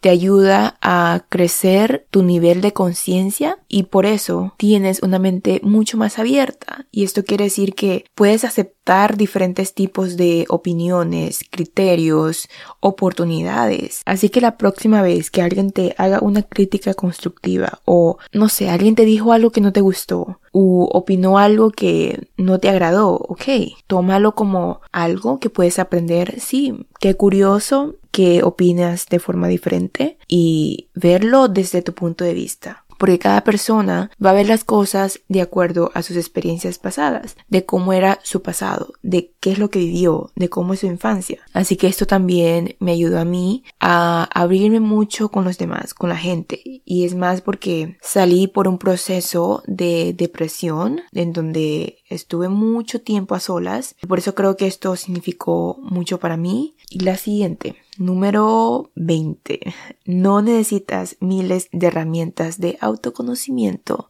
te 0.00 0.10
ayuda 0.10 0.78
a 0.80 1.24
crecer 1.28 2.06
tu 2.10 2.22
nivel 2.22 2.60
de 2.60 2.72
conciencia 2.72 3.58
y 3.68 3.84
por 3.84 4.06
eso 4.06 4.54
tienes 4.56 5.02
una 5.02 5.18
mente 5.18 5.60
mucho 5.62 5.96
más 5.96 6.18
abierta. 6.18 6.86
Y 6.90 7.04
esto 7.04 7.24
quiere 7.24 7.44
decir 7.44 7.74
que 7.74 8.04
puedes 8.14 8.44
aceptar 8.44 9.16
diferentes 9.16 9.74
tipos 9.74 10.16
de 10.16 10.46
opiniones, 10.48 11.40
criterios, 11.50 12.48
oportunidades. 12.80 14.02
Así 14.06 14.28
que 14.28 14.40
la 14.40 14.56
próxima 14.56 15.02
vez 15.02 15.30
que 15.30 15.42
alguien 15.42 15.70
te 15.72 15.94
haga 15.98 16.20
una 16.20 16.42
crítica 16.42 16.94
constructiva 16.94 17.80
o 17.84 18.18
no 18.32 18.48
sé, 18.48 18.70
alguien 18.70 18.94
te 18.94 19.04
dijo 19.04 19.32
algo 19.32 19.50
que 19.50 19.60
no 19.60 19.72
te 19.72 19.80
gustó 19.80 20.40
o 20.52 20.88
opinó 20.92 21.38
algo 21.38 21.70
que 21.70 22.28
no 22.36 22.58
te 22.58 22.68
agradó, 22.68 23.14
ok, 23.14 23.44
tómalo 23.86 24.34
como 24.34 24.80
algo 24.92 25.38
que 25.38 25.50
puedes 25.50 25.78
aprender, 25.78 26.40
sí, 26.40 26.86
qué 27.00 27.14
curioso, 27.14 27.94
que 28.10 28.42
opinas 28.42 29.06
de 29.06 29.18
forma 29.18 29.48
diferente 29.48 30.18
y 30.26 30.88
verlo 30.94 31.48
desde 31.48 31.82
tu 31.82 31.94
punto 31.94 32.24
de 32.24 32.34
vista 32.34 32.84
porque 32.98 33.18
cada 33.18 33.42
persona 33.42 34.10
va 34.22 34.30
a 34.30 34.34
ver 34.34 34.48
las 34.48 34.64
cosas 34.64 35.20
de 35.28 35.40
acuerdo 35.40 35.90
a 35.94 36.02
sus 36.02 36.16
experiencias 36.16 36.78
pasadas, 36.78 37.36
de 37.48 37.64
cómo 37.64 37.92
era 37.92 38.18
su 38.22 38.42
pasado, 38.42 38.92
de 39.02 39.32
qué 39.40 39.52
es 39.52 39.58
lo 39.58 39.70
que 39.70 39.78
vivió, 39.78 40.32
de 40.34 40.50
cómo 40.50 40.74
es 40.74 40.80
su 40.80 40.86
infancia. 40.86 41.40
Así 41.52 41.76
que 41.76 41.86
esto 41.86 42.06
también 42.06 42.76
me 42.80 42.92
ayudó 42.92 43.20
a 43.20 43.24
mí 43.24 43.62
a 43.80 44.28
abrirme 44.34 44.80
mucho 44.80 45.30
con 45.30 45.44
los 45.44 45.56
demás, 45.56 45.94
con 45.94 46.10
la 46.10 46.16
gente. 46.16 46.82
Y 46.84 47.04
es 47.04 47.14
más 47.14 47.40
porque 47.40 47.96
salí 48.02 48.48
por 48.48 48.66
un 48.66 48.78
proceso 48.78 49.62
de 49.66 50.12
depresión 50.12 51.00
en 51.12 51.32
donde 51.32 51.98
estuve 52.08 52.48
mucho 52.48 53.00
tiempo 53.00 53.34
a 53.36 53.40
solas. 53.40 53.94
Por 54.06 54.18
eso 54.18 54.34
creo 54.34 54.56
que 54.56 54.66
esto 54.66 54.96
significó 54.96 55.78
mucho 55.80 56.18
para 56.18 56.36
mí. 56.36 56.74
Y 56.90 57.00
la 57.00 57.16
siguiente, 57.16 57.76
Número 57.98 58.92
20. 58.94 59.74
No 60.04 60.40
necesitas 60.40 61.16
miles 61.20 61.68
de 61.72 61.88
herramientas 61.88 62.60
de 62.60 62.78
autoconocimiento 62.80 64.08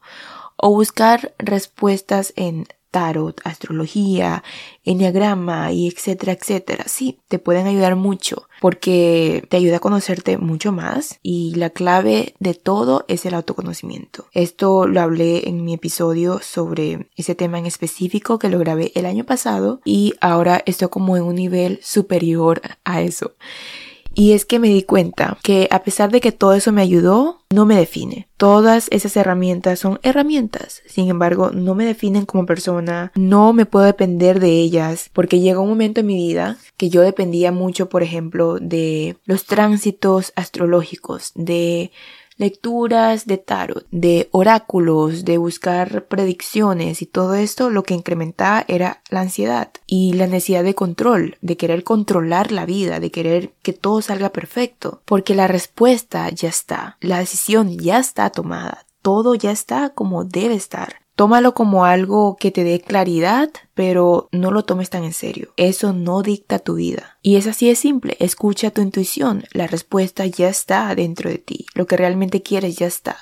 o 0.55 0.69
buscar 0.69 1.33
respuestas 1.39 2.33
en 2.35 2.67
tarot, 2.91 3.39
astrología, 3.43 4.43
enneagrama 4.83 5.71
y 5.71 5.87
etcétera, 5.87 6.33
etcétera. 6.33 6.85
Sí, 6.87 7.19
te 7.27 7.39
pueden 7.39 7.67
ayudar 7.67 7.95
mucho 7.95 8.47
porque 8.61 9.45
te 9.49 9.57
ayuda 9.57 9.77
a 9.77 9.81
conocerte 9.81 10.37
mucho 10.37 10.71
más 10.71 11.19
y 11.21 11.55
la 11.55 11.69
clave 11.69 12.35
de 12.39 12.53
todo 12.53 13.05
es 13.07 13.25
el 13.25 13.33
autoconocimiento. 13.33 14.25
Esto 14.33 14.87
lo 14.87 15.01
hablé 15.01 15.47
en 15.47 15.63
mi 15.63 15.73
episodio 15.73 16.39
sobre 16.41 17.09
ese 17.15 17.35
tema 17.35 17.59
en 17.59 17.65
específico 17.65 18.39
que 18.39 18.49
lo 18.49 18.59
grabé 18.59 18.91
el 18.95 19.05
año 19.05 19.23
pasado 19.23 19.81
y 19.85 20.13
ahora 20.21 20.61
estoy 20.65 20.89
como 20.89 21.17
en 21.17 21.23
un 21.23 21.35
nivel 21.35 21.79
superior 21.81 22.61
a 22.83 23.01
eso. 23.01 23.33
Y 24.13 24.33
es 24.33 24.45
que 24.45 24.59
me 24.59 24.69
di 24.69 24.83
cuenta 24.83 25.37
que 25.43 25.67
a 25.71 25.83
pesar 25.83 26.11
de 26.11 26.19
que 26.19 26.31
todo 26.31 26.53
eso 26.53 26.71
me 26.71 26.81
ayudó, 26.81 27.41
no 27.51 27.65
me 27.65 27.75
define. 27.75 28.27
Todas 28.37 28.87
esas 28.91 29.15
herramientas 29.15 29.79
son 29.79 29.99
herramientas. 30.03 30.81
Sin 30.85 31.09
embargo, 31.09 31.51
no 31.51 31.75
me 31.75 31.85
definen 31.85 32.25
como 32.25 32.45
persona. 32.45 33.11
No 33.15 33.53
me 33.53 33.65
puedo 33.65 33.85
depender 33.85 34.39
de 34.39 34.51
ellas 34.51 35.09
porque 35.13 35.39
llegó 35.39 35.61
un 35.61 35.69
momento 35.69 36.01
en 36.01 36.07
mi 36.07 36.15
vida 36.15 36.57
que 36.77 36.89
yo 36.89 37.01
dependía 37.01 37.51
mucho, 37.51 37.89
por 37.89 38.03
ejemplo, 38.03 38.57
de 38.59 39.17
los 39.25 39.45
tránsitos 39.45 40.33
astrológicos, 40.35 41.31
de 41.35 41.91
lecturas 42.39 43.27
de 43.27 43.37
tarot, 43.37 43.85
de 43.91 44.29
oráculos, 44.31 45.25
de 45.25 45.37
buscar 45.37 46.07
predicciones 46.07 47.03
y 47.03 47.05
todo 47.05 47.35
esto 47.35 47.69
lo 47.69 47.83
que 47.83 47.93
incrementaba 47.93 48.65
era 48.67 49.03
la 49.09 49.21
ansiedad 49.21 49.69
y 49.85 50.13
la 50.13 50.25
necesidad 50.25 50.63
de 50.63 50.73
control, 50.73 51.37
de 51.41 51.57
querer 51.57 51.83
controlar 51.83 52.51
la 52.51 52.65
vida, 52.65 52.99
de 52.99 53.11
querer 53.11 53.53
que 53.61 53.73
todo 53.73 54.01
salga 54.01 54.29
perfecto, 54.29 55.01
porque 55.05 55.35
la 55.35 55.47
respuesta 55.47 56.29
ya 56.29 56.49
está, 56.49 56.97
la 57.01 57.19
decisión 57.19 57.77
ya 57.77 57.99
está 57.99 58.29
tomada, 58.29 58.85
todo 59.01 59.35
ya 59.35 59.51
está 59.51 59.89
como 59.89 60.23
debe 60.23 60.55
estar. 60.55 60.95
Tómalo 61.15 61.53
como 61.53 61.83
algo 61.83 62.37
que 62.37 62.49
te 62.49 62.63
dé 62.63 62.79
claridad, 62.79 63.49
pero 63.79 64.27
no 64.33 64.51
lo 64.51 64.65
tomes 64.65 64.89
tan 64.89 65.05
en 65.05 65.13
serio. 65.13 65.53
Eso 65.55 65.93
no 65.93 66.21
dicta 66.21 66.59
tu 66.59 66.75
vida. 66.75 67.17
Y 67.21 67.37
es 67.37 67.47
así 67.47 67.69
de 67.69 67.75
simple. 67.75 68.17
Escucha 68.19 68.71
tu 68.71 68.81
intuición. 68.81 69.45
La 69.53 69.67
respuesta 69.67 70.25
ya 70.25 70.49
está 70.49 70.93
dentro 70.95 71.29
de 71.29 71.37
ti. 71.37 71.65
Lo 71.75 71.87
que 71.87 71.95
realmente 71.95 72.41
quieres 72.41 72.75
ya 72.75 72.87
está. 72.87 73.15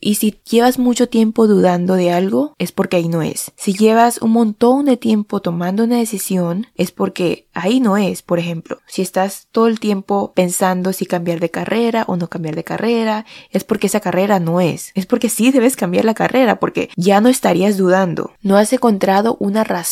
Y 0.00 0.14
si 0.14 0.40
llevas 0.48 0.78
mucho 0.78 1.10
tiempo 1.10 1.46
dudando 1.46 1.96
de 1.96 2.12
algo, 2.12 2.54
es 2.58 2.72
porque 2.72 2.96
ahí 2.96 3.08
no 3.08 3.20
es. 3.20 3.52
Si 3.56 3.74
llevas 3.74 4.22
un 4.22 4.30
montón 4.30 4.86
de 4.86 4.96
tiempo 4.96 5.40
tomando 5.40 5.84
una 5.84 5.98
decisión, 5.98 6.68
es 6.76 6.92
porque 6.92 7.46
ahí 7.52 7.80
no 7.80 7.98
es. 7.98 8.22
Por 8.22 8.38
ejemplo, 8.38 8.78
si 8.86 9.02
estás 9.02 9.48
todo 9.52 9.66
el 9.66 9.80
tiempo 9.80 10.32
pensando 10.34 10.94
si 10.94 11.04
cambiar 11.04 11.40
de 11.40 11.50
carrera 11.50 12.04
o 12.08 12.16
no 12.16 12.28
cambiar 12.28 12.56
de 12.56 12.64
carrera, 12.64 13.26
es 13.50 13.64
porque 13.64 13.88
esa 13.88 14.00
carrera 14.00 14.40
no 14.40 14.62
es. 14.62 14.92
Es 14.94 15.04
porque 15.04 15.28
sí 15.28 15.50
debes 15.50 15.76
cambiar 15.76 16.06
la 16.06 16.14
carrera, 16.14 16.58
porque 16.58 16.88
ya 16.96 17.20
no 17.20 17.28
estarías 17.28 17.76
dudando. 17.76 18.32
No 18.40 18.56
has 18.56 18.72
encontrado 18.72 19.36
una 19.40 19.64
razón 19.64 19.89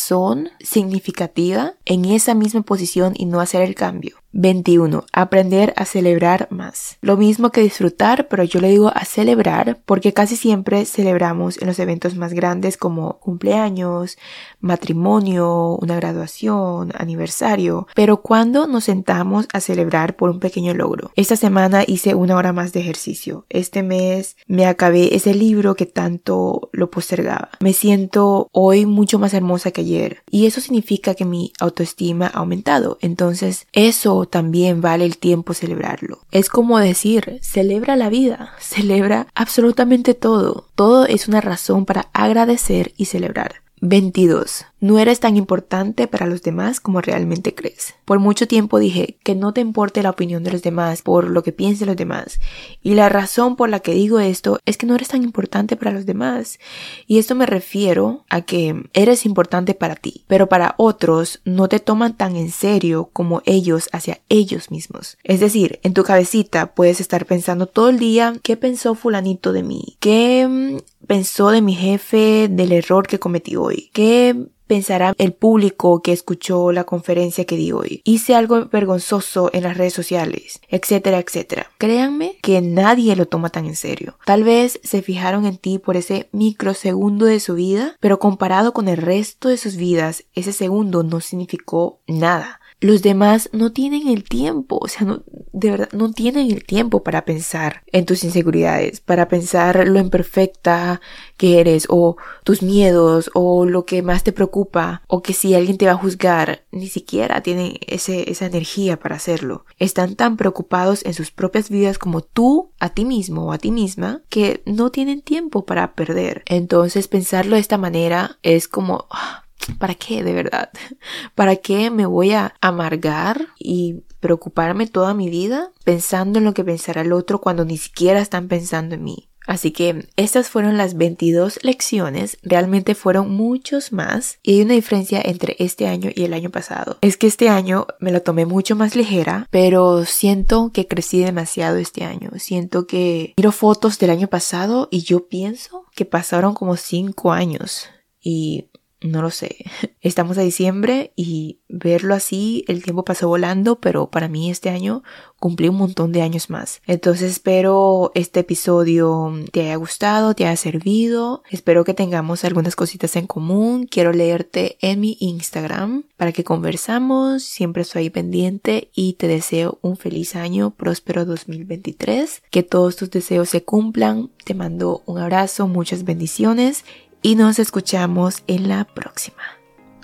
significativa 0.59 1.73
en 1.85 2.05
esa 2.05 2.33
misma 2.33 2.61
posición 2.61 3.13
y 3.15 3.25
no 3.25 3.41
hacer 3.41 3.61
el 3.61 3.75
cambio. 3.75 4.17
21. 4.31 5.05
Aprender 5.11 5.73
a 5.75 5.85
celebrar 5.85 6.47
más. 6.51 6.97
Lo 7.01 7.17
mismo 7.17 7.51
que 7.51 7.61
disfrutar, 7.61 8.27
pero 8.27 8.43
yo 8.43 8.59
le 8.61 8.69
digo 8.69 8.91
a 8.93 9.05
celebrar 9.05 9.79
porque 9.85 10.13
casi 10.13 10.35
siempre 10.35 10.85
celebramos 10.85 11.59
en 11.61 11.67
los 11.67 11.79
eventos 11.79 12.15
más 12.15 12.33
grandes 12.33 12.77
como 12.77 13.19
cumpleaños, 13.19 14.17
matrimonio, 14.59 15.77
una 15.81 15.95
graduación, 15.95 16.91
aniversario. 16.95 17.87
Pero 17.95 18.21
cuando 18.21 18.67
nos 18.67 18.83
sentamos 18.83 19.47
a 19.53 19.59
celebrar 19.59 20.15
por 20.15 20.29
un 20.29 20.39
pequeño 20.39 20.73
logro. 20.73 21.11
Esta 21.15 21.35
semana 21.35 21.83
hice 21.85 22.15
una 22.15 22.35
hora 22.35 22.53
más 22.53 22.73
de 22.73 22.81
ejercicio. 22.81 23.45
Este 23.49 23.83
mes 23.83 24.37
me 24.47 24.65
acabé 24.65 25.15
ese 25.15 25.33
libro 25.33 25.75
que 25.75 25.85
tanto 25.85 26.69
lo 26.71 26.91
postergaba. 26.91 27.49
Me 27.59 27.73
siento 27.73 28.49
hoy 28.51 28.85
mucho 28.85 29.19
más 29.19 29.33
hermosa 29.33 29.71
que 29.71 29.81
ayer. 29.81 30.23
Y 30.29 30.45
eso 30.45 30.61
significa 30.61 31.15
que 31.15 31.25
mi 31.25 31.51
autoestima 31.59 32.27
ha 32.27 32.39
aumentado. 32.39 32.97
Entonces, 33.01 33.67
eso 33.73 34.18
también 34.25 34.81
vale 34.81 35.05
el 35.05 35.17
tiempo 35.17 35.53
celebrarlo. 35.53 36.19
Es 36.31 36.49
como 36.49 36.79
decir, 36.79 37.39
celebra 37.41 37.95
la 37.95 38.09
vida, 38.09 38.53
celebra 38.59 39.27
absolutamente 39.35 40.13
todo. 40.13 40.65
Todo 40.75 41.05
es 41.05 41.27
una 41.27 41.41
razón 41.41 41.85
para 41.85 42.09
agradecer 42.13 42.93
y 42.97 43.05
celebrar. 43.05 43.55
22. 43.81 44.65
No 44.81 44.97
eres 44.97 45.19
tan 45.19 45.35
importante 45.35 46.07
para 46.07 46.25
los 46.25 46.41
demás 46.41 46.79
como 46.79 47.01
realmente 47.01 47.53
crees. 47.53 47.95
Por 48.05 48.19
mucho 48.19 48.47
tiempo 48.47 48.79
dije 48.79 49.17
que 49.23 49.35
no 49.35 49.53
te 49.53 49.61
importe 49.61 50.01
la 50.01 50.09
opinión 50.09 50.43
de 50.43 50.51
los 50.51 50.61
demás 50.61 51.01
por 51.01 51.29
lo 51.29 51.43
que 51.43 51.51
piensen 51.51 51.87
los 51.87 51.97
demás. 51.97 52.39
Y 52.81 52.93
la 52.93 53.09
razón 53.09 53.55
por 53.55 53.69
la 53.69 53.81
que 53.81 53.93
digo 53.93 54.19
esto 54.19 54.59
es 54.65 54.77
que 54.77 54.85
no 54.85 54.95
eres 54.95 55.09
tan 55.09 55.23
importante 55.23 55.75
para 55.75 55.91
los 55.91 56.05
demás. 56.05 56.59
Y 57.07 57.19
esto 57.19 57.35
me 57.35 57.45
refiero 57.45 58.25
a 58.29 58.41
que 58.41 58.83
eres 58.93 59.25
importante 59.25 59.73
para 59.73 59.95
ti, 59.95 60.23
pero 60.27 60.47
para 60.47 60.75
otros 60.77 61.41
no 61.43 61.67
te 61.67 61.79
toman 61.79 62.15
tan 62.15 62.35
en 62.35 62.51
serio 62.51 63.09
como 63.11 63.41
ellos 63.45 63.89
hacia 63.91 64.21
ellos 64.29 64.71
mismos. 64.71 65.17
Es 65.23 65.39
decir, 65.39 65.79
en 65.83 65.93
tu 65.93 66.03
cabecita 66.03 66.73
puedes 66.73 67.01
estar 67.01 67.25
pensando 67.25 67.67
todo 67.67 67.89
el 67.89 67.99
día 67.99 68.35
qué 68.41 68.55
pensó 68.57 68.95
fulanito 68.95 69.51
de 69.51 69.63
mí, 69.63 69.97
qué 69.99 70.47
mm, 70.47 71.05
pensó 71.07 71.49
de 71.49 71.61
mi 71.61 71.75
jefe 71.75 72.47
del 72.49 72.71
error 72.71 73.07
que 73.07 73.19
cometí 73.19 73.55
hoy, 73.55 73.89
qué 73.93 74.35
pensará 74.69 75.15
el 75.17 75.33
público 75.33 76.03
que 76.03 76.13
escuchó 76.13 76.71
la 76.71 76.83
conferencia 76.83 77.43
que 77.45 77.57
di 77.57 77.71
hoy. 77.71 78.01
Hice 78.05 78.35
algo 78.35 78.67
vergonzoso 78.67 79.49
en 79.51 79.63
las 79.63 79.75
redes 79.75 79.93
sociales, 79.93 80.61
etcétera, 80.69 81.17
etcétera. 81.17 81.71
Créanme 81.79 82.37
que 82.43 82.61
nadie 82.61 83.15
lo 83.15 83.25
toma 83.25 83.49
tan 83.49 83.65
en 83.65 83.75
serio. 83.75 84.17
Tal 84.25 84.43
vez 84.43 84.79
se 84.83 85.01
fijaron 85.01 85.47
en 85.47 85.57
ti 85.57 85.79
por 85.79 85.97
ese 85.97 86.29
microsegundo 86.31 87.25
de 87.25 87.39
su 87.39 87.55
vida, 87.55 87.95
pero 87.99 88.19
comparado 88.19 88.71
con 88.71 88.87
el 88.87 88.97
resto 88.97 89.49
de 89.49 89.57
sus 89.57 89.75
vidas, 89.75 90.25
ese 90.35 90.53
segundo 90.53 91.01
no 91.01 91.19
significó 91.19 91.99
nada 92.07 92.58
los 92.81 93.01
demás 93.01 93.49
no 93.51 93.71
tienen 93.71 94.07
el 94.07 94.23
tiempo, 94.23 94.79
o 94.81 94.87
sea, 94.87 95.05
no, 95.05 95.23
de 95.51 95.71
verdad, 95.71 95.89
no 95.91 96.11
tienen 96.11 96.49
el 96.49 96.63
tiempo 96.63 97.03
para 97.03 97.25
pensar 97.25 97.83
en 97.91 98.05
tus 98.05 98.23
inseguridades, 98.23 99.01
para 99.01 99.27
pensar 99.27 99.87
lo 99.87 99.99
imperfecta 99.99 101.01
que 101.35 101.59
eres, 101.59 101.87
o 101.89 102.15
tus 102.43 102.61
miedos, 102.61 103.31
o 103.33 103.65
lo 103.65 103.85
que 103.85 104.01
más 104.01 104.23
te 104.23 104.31
preocupa, 104.31 105.03
o 105.07 105.21
que 105.21 105.33
si 105.33 105.53
alguien 105.53 105.77
te 105.77 105.87
va 105.87 105.93
a 105.93 105.97
juzgar, 105.97 106.63
ni 106.71 106.87
siquiera 106.87 107.41
tienen 107.41 107.73
ese, 107.87 108.31
esa 108.31 108.45
energía 108.45 108.97
para 108.97 109.15
hacerlo. 109.17 109.65
Están 109.77 110.15
tan 110.15 110.37
preocupados 110.37 111.03
en 111.05 111.13
sus 111.13 111.31
propias 111.31 111.69
vidas 111.69 111.97
como 111.97 112.21
tú, 112.21 112.71
a 112.79 112.89
ti 112.89 113.03
mismo 113.03 113.47
o 113.47 113.51
a 113.51 113.57
ti 113.57 113.71
misma, 113.71 114.21
que 114.29 114.61
no 114.65 114.89
tienen 114.89 115.21
tiempo 115.21 115.65
para 115.65 115.93
perder. 115.95 116.43
Entonces, 116.45 117.09
pensarlo 117.09 117.55
de 117.55 117.61
esta 117.61 117.77
manera 117.77 118.37
es 118.41 118.67
como, 118.67 119.07
ah, 119.11 119.43
¿Para 119.77 119.95
qué 119.95 120.23
de 120.23 120.33
verdad? 120.33 120.69
¿Para 121.35 121.55
qué 121.57 121.89
me 121.89 122.05
voy 122.05 122.33
a 122.33 122.53
amargar 122.61 123.47
y 123.57 124.03
preocuparme 124.19 124.87
toda 124.87 125.13
mi 125.13 125.29
vida 125.29 125.71
pensando 125.83 126.39
en 126.39 126.45
lo 126.45 126.53
que 126.53 126.63
pensará 126.63 127.01
el 127.01 127.13
otro 127.13 127.39
cuando 127.39 127.65
ni 127.65 127.77
siquiera 127.77 128.19
están 128.19 128.47
pensando 128.47 128.95
en 128.95 129.03
mí? 129.03 129.29
Así 129.49 129.71
que 129.71 130.07
estas 130.15 130.47
fueron 130.47 130.77
las 130.77 130.95
22 130.95 131.63
lecciones, 131.63 132.37
realmente 132.43 132.93
fueron 132.93 133.31
muchos 133.31 133.91
más 133.91 134.37
y 134.43 134.53
hay 134.53 134.61
una 134.61 134.75
diferencia 134.75 135.19
entre 135.25 135.55
este 135.57 135.87
año 135.87 136.11
y 136.13 136.23
el 136.23 136.35
año 136.35 136.51
pasado. 136.51 136.99
Es 137.01 137.17
que 137.17 137.25
este 137.25 137.49
año 137.49 137.87
me 137.99 138.11
lo 138.11 138.21
tomé 138.21 138.45
mucho 138.45 138.75
más 138.75 138.95
ligera, 138.95 139.47
pero 139.49 140.05
siento 140.05 140.71
que 140.71 140.87
crecí 140.87 141.23
demasiado 141.23 141.77
este 141.77 142.03
año. 142.03 142.29
Siento 142.37 142.85
que 142.85 143.33
miro 143.37 143.51
fotos 143.51 143.97
del 143.97 144.11
año 144.11 144.27
pasado 144.27 144.87
y 144.91 145.01
yo 145.01 145.27
pienso 145.27 145.85
que 145.95 146.05
pasaron 146.05 146.53
como 146.53 146.75
5 146.75 147.31
años. 147.31 147.87
Y 148.21 148.68
no 149.01 149.21
lo 149.21 149.31
sé. 149.31 149.57
Estamos 150.01 150.37
a 150.37 150.41
diciembre 150.41 151.13
y 151.15 151.59
verlo 151.67 152.15
así, 152.15 152.63
el 152.67 152.83
tiempo 152.83 153.03
pasó 153.03 153.27
volando, 153.27 153.79
pero 153.79 154.09
para 154.09 154.27
mí 154.27 154.49
este 154.49 154.69
año 154.69 155.03
cumplí 155.39 155.69
un 155.69 155.77
montón 155.77 156.11
de 156.11 156.21
años 156.21 156.49
más. 156.49 156.81
Entonces 156.85 157.31
espero 157.31 158.11
este 158.15 158.41
episodio 158.41 159.33
te 159.51 159.61
haya 159.61 159.75
gustado, 159.75 160.33
te 160.33 160.45
haya 160.45 160.57
servido. 160.57 161.43
Espero 161.49 161.83
que 161.83 161.93
tengamos 161.93 162.43
algunas 162.43 162.75
cositas 162.75 163.15
en 163.15 163.27
común. 163.27 163.87
Quiero 163.87 164.11
leerte 164.11 164.77
en 164.81 164.99
mi 164.99 165.17
Instagram 165.19 166.03
para 166.17 166.31
que 166.31 166.43
conversamos. 166.43 167.43
Siempre 167.43 167.83
estoy 167.83 168.09
pendiente 168.09 168.89
y 168.93 169.13
te 169.13 169.27
deseo 169.27 169.79
un 169.81 169.97
feliz 169.97 170.35
año, 170.35 170.71
próspero 170.71 171.25
2023. 171.25 172.43
Que 172.51 172.63
todos 172.63 172.95
tus 172.97 173.09
deseos 173.11 173.49
se 173.49 173.63
cumplan. 173.63 174.29
Te 174.43 174.53
mando 174.53 175.03
un 175.05 175.19
abrazo, 175.19 175.67
muchas 175.67 176.03
bendiciones 176.03 176.83
y 177.21 177.35
nos 177.35 177.59
escuchamos 177.59 178.43
en 178.47 178.67
la 178.67 178.85
próxima. 178.85 179.43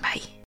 Bye. 0.01 0.34